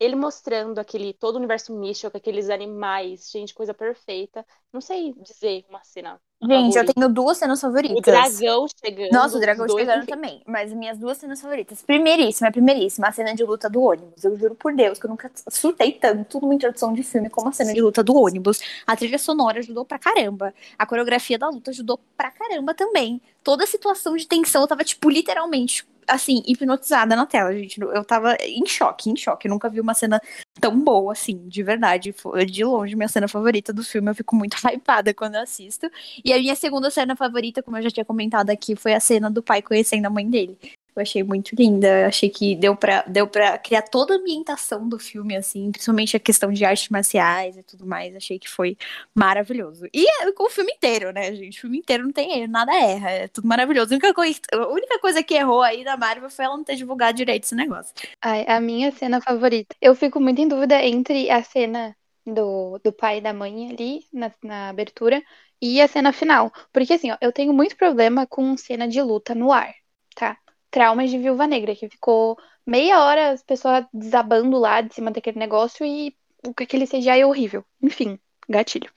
[0.00, 4.44] ele mostrando aquele todo o universo místico, aqueles animais, gente, coisa perfeita.
[4.72, 6.20] Não sei dizer uma cena.
[6.40, 6.94] Gente, eu favorita.
[6.94, 8.02] tenho duas cenas O favoritas.
[8.02, 9.10] dragão chegando.
[9.10, 10.06] Nossa, o dragão chegando enfim.
[10.06, 10.42] também.
[10.46, 11.82] Mas minhas duas cenas favoritas.
[11.82, 14.22] Primeiríssima, primeiríssima, a cena de luta do ônibus.
[14.22, 17.52] Eu juro por Deus que eu nunca surtei tanto numa introdução de filme como a
[17.52, 18.60] cena de luta do ônibus.
[18.86, 20.54] A trilha sonora ajudou pra caramba.
[20.78, 23.20] A coreografia da luta ajudou pra caramba também.
[23.42, 27.80] Toda a situação de tensão, eu tava, tipo, literalmente, assim, hipnotizada na tela, gente.
[27.80, 29.46] Eu tava em choque, em choque.
[29.46, 30.20] Eu nunca vi uma cena
[30.60, 32.14] tão boa, assim, de verdade.
[32.46, 34.10] De longe minha cena favorita do filme.
[34.10, 35.90] Eu fico muito hypada quando eu assisto.
[36.24, 39.30] E a minha segunda cena favorita, como eu já tinha comentado aqui, foi a cena
[39.30, 40.58] do pai conhecendo a mãe dele.
[40.96, 41.86] Eu achei muito linda.
[42.02, 43.28] Eu achei que deu pra, deu
[43.62, 47.86] criar toda a ambientação do filme, assim, principalmente a questão de artes marciais e tudo
[47.86, 48.14] mais.
[48.16, 48.76] Achei que foi
[49.14, 49.86] maravilhoso.
[49.94, 51.58] E é, o filme inteiro, né, gente?
[51.58, 53.10] O filme inteiro não tem erro, nada erra.
[53.10, 53.92] É tudo maravilhoso.
[53.92, 56.76] A única, coisa, a única coisa que errou aí da Marvel foi ela não ter
[56.76, 57.94] divulgado direito esse negócio.
[58.20, 59.76] Ai, a minha cena favorita.
[59.80, 64.04] Eu fico muito em dúvida entre a cena do, do pai e da mãe ali
[64.12, 65.22] na, na abertura
[65.60, 66.52] e a cena final.
[66.72, 69.74] Porque assim, ó, eu tenho muito problema com cena de luta no ar,
[70.14, 70.38] tá?
[70.70, 75.38] Traumas de Viúva Negra, que ficou meia hora as pessoas desabando lá de cima daquele
[75.38, 76.14] negócio e
[76.46, 77.64] o- aquele CGI é horrível.
[77.82, 78.90] Enfim, gatilho.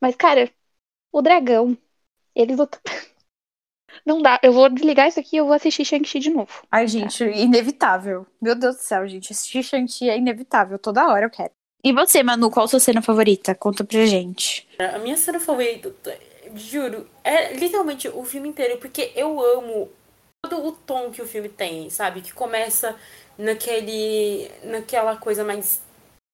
[0.00, 0.50] Mas, cara,
[1.12, 1.76] o dragão,
[2.34, 2.78] ele luta.
[4.04, 6.52] Não dá, eu vou desligar isso aqui e eu vou assistir Shang-Chi de novo.
[6.70, 8.26] Ai, gente, inevitável.
[8.40, 9.32] Meu Deus do céu, gente.
[9.32, 10.78] Assistir Shang-Chi é inevitável.
[10.78, 11.50] Toda hora eu quero.
[11.82, 13.54] E você, Manu, qual a sua cena favorita?
[13.54, 14.66] Conta pra gente.
[14.78, 15.94] A minha cena favorita,
[16.54, 19.90] juro, é literalmente o filme inteiro, porque eu amo
[20.48, 22.20] todo o tom que o filme tem, sabe?
[22.20, 22.96] Que começa
[23.38, 24.50] naquele.
[24.64, 25.80] naquela coisa mais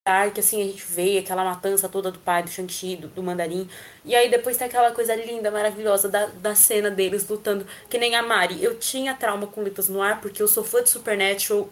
[0.07, 3.69] dark, assim, a gente vê aquela matança toda do pai, do Shang-Chi, do, do Mandarim.
[4.05, 8.15] E aí depois tem aquela coisa linda, maravilhosa da, da cena deles lutando, que nem
[8.17, 8.63] a Mari.
[8.63, 11.69] Eu tinha trauma com lutas no ar, porque eu sou fã de Supernatural.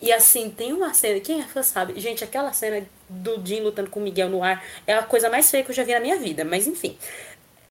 [0.00, 3.88] E assim, tem uma cena, quem é fã sabe, gente, aquela cena do Jim lutando
[3.88, 6.00] com o Miguel no ar é a coisa mais feia que eu já vi na
[6.00, 6.98] minha vida, mas enfim.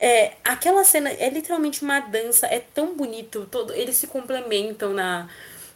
[0.03, 5.29] É, aquela cena é literalmente uma dança, é tão bonito, todo, eles se complementam na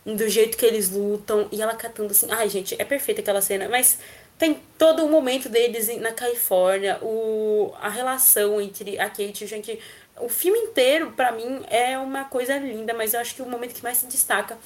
[0.03, 3.69] do jeito que eles lutam e ela catando assim, ai gente, é perfeita aquela cena,
[3.69, 3.99] mas
[4.37, 9.47] tem todo o momento deles na Califórnia, o, a relação entre a Kate e o
[9.47, 9.79] Shanky,
[10.17, 13.75] o filme inteiro pra mim é uma coisa linda, mas eu acho que o momento
[13.75, 14.57] que mais se destaca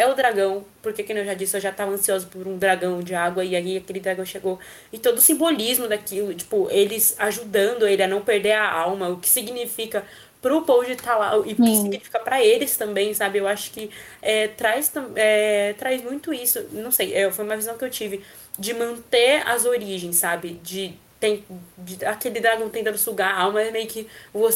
[0.00, 3.02] é o dragão, porque, como eu já disse, eu já tava ansiosa por um dragão
[3.02, 4.58] de água, e aí aquele dragão chegou.
[4.90, 9.18] E todo o simbolismo daquilo, tipo, eles ajudando ele a não perder a alma, o
[9.18, 10.02] que significa
[10.40, 13.40] pro Paul de estar lá, e o que significa pra eles também, sabe?
[13.40, 13.90] Eu acho que
[14.22, 18.24] é, traz, é, traz muito isso, não sei, é, foi uma visão que eu tive,
[18.58, 20.58] de manter as origens, sabe?
[20.62, 21.44] De, tem,
[21.76, 24.06] de aquele dragão tentando sugar a alma, é meio que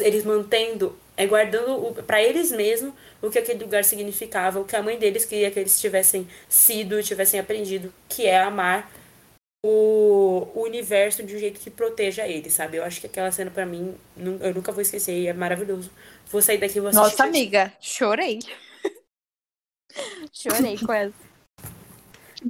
[0.01, 2.95] eles mantendo, é, guardando o, pra eles mesmos
[3.25, 7.03] o que aquele lugar significava, o que a mãe deles queria que eles tivessem sido,
[7.03, 8.91] tivessem aprendido, que é amar
[9.65, 12.77] o, o universo de um jeito que proteja eles, sabe?
[12.77, 15.91] Eu acho que aquela cena pra mim, eu nunca vou esquecer e é maravilhoso.
[16.31, 17.03] Vou sair daqui e vou assistir.
[17.03, 18.41] Nossa, amiga, chorei.
[20.31, 21.15] chorei com essa.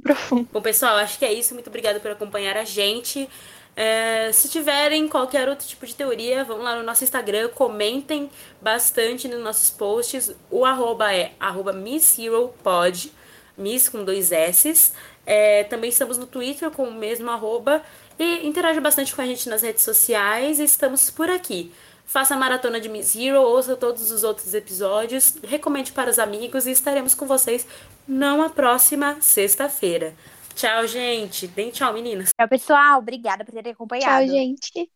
[0.03, 0.49] Profundo.
[0.51, 1.53] Bom, pessoal, acho que é isso.
[1.53, 3.29] Muito obrigada por acompanhar a gente.
[3.75, 8.29] É, se tiverem qualquer outro tipo de teoria, vão lá no nosso Instagram, comentem
[8.61, 10.33] bastante nos nossos posts.
[10.49, 13.11] O arroba é arroba MissHeroPod.
[13.57, 14.93] Miss com dois S's.
[15.25, 17.81] É, também estamos no Twitter com o mesmo arroba.
[18.17, 20.59] E interaja bastante com a gente nas redes sociais.
[20.59, 21.71] Estamos por aqui.
[22.05, 26.67] Faça a maratona de Miss Hero, ouça todos os outros episódios, recomende para os amigos
[26.67, 27.65] e estaremos com vocês
[28.07, 30.13] na próxima sexta-feira.
[30.55, 31.47] Tchau, gente.
[31.47, 32.29] Deem tchau, meninas.
[32.29, 32.99] Tchau, pessoal.
[32.99, 34.25] Obrigada por terem acompanhado.
[34.25, 34.89] Tchau, gente.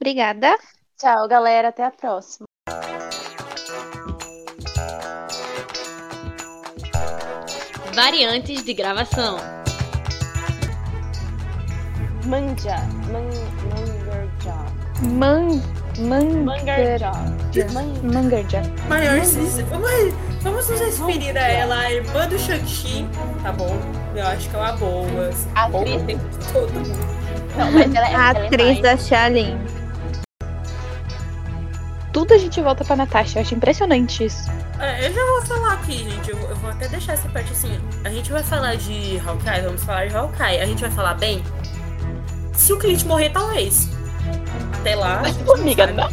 [0.00, 0.58] Obrigada.
[0.98, 1.68] Tchau, galera.
[1.68, 2.46] Até a próxima.
[7.94, 9.36] Variantes de gravação.
[12.26, 12.76] Manja.
[13.12, 13.30] Man,
[13.70, 14.54] mangarja.
[15.02, 17.12] Man, man, Mangarja.
[17.72, 18.62] Man- Mangarja.
[18.88, 19.90] Maior cis- Vamos,
[20.42, 23.06] vamos nos referir a ela, a irmã do Shang-Chi,
[23.42, 23.76] tá bom?
[24.14, 25.30] Eu acho que é uma boa.
[25.54, 26.16] A atriz- de
[26.52, 27.22] todo mundo.
[27.56, 29.58] Não, mas ela, A ela é atriz da Xialin.
[32.12, 33.38] Tudo a gente volta pra Natasha.
[33.38, 34.50] Eu acho impressionante isso.
[34.78, 36.30] É, eu já vou falar aqui, gente.
[36.30, 37.78] Eu, vou- eu vou até deixar essa parte assim.
[38.04, 40.60] A gente vai falar de Hawkeye, vamos falar de Hawkeye.
[40.60, 41.42] A gente vai falar bem?
[42.54, 43.88] Se o Clint morrer, talvez.
[44.80, 45.22] Até lá.
[45.46, 46.08] não Amiga, não.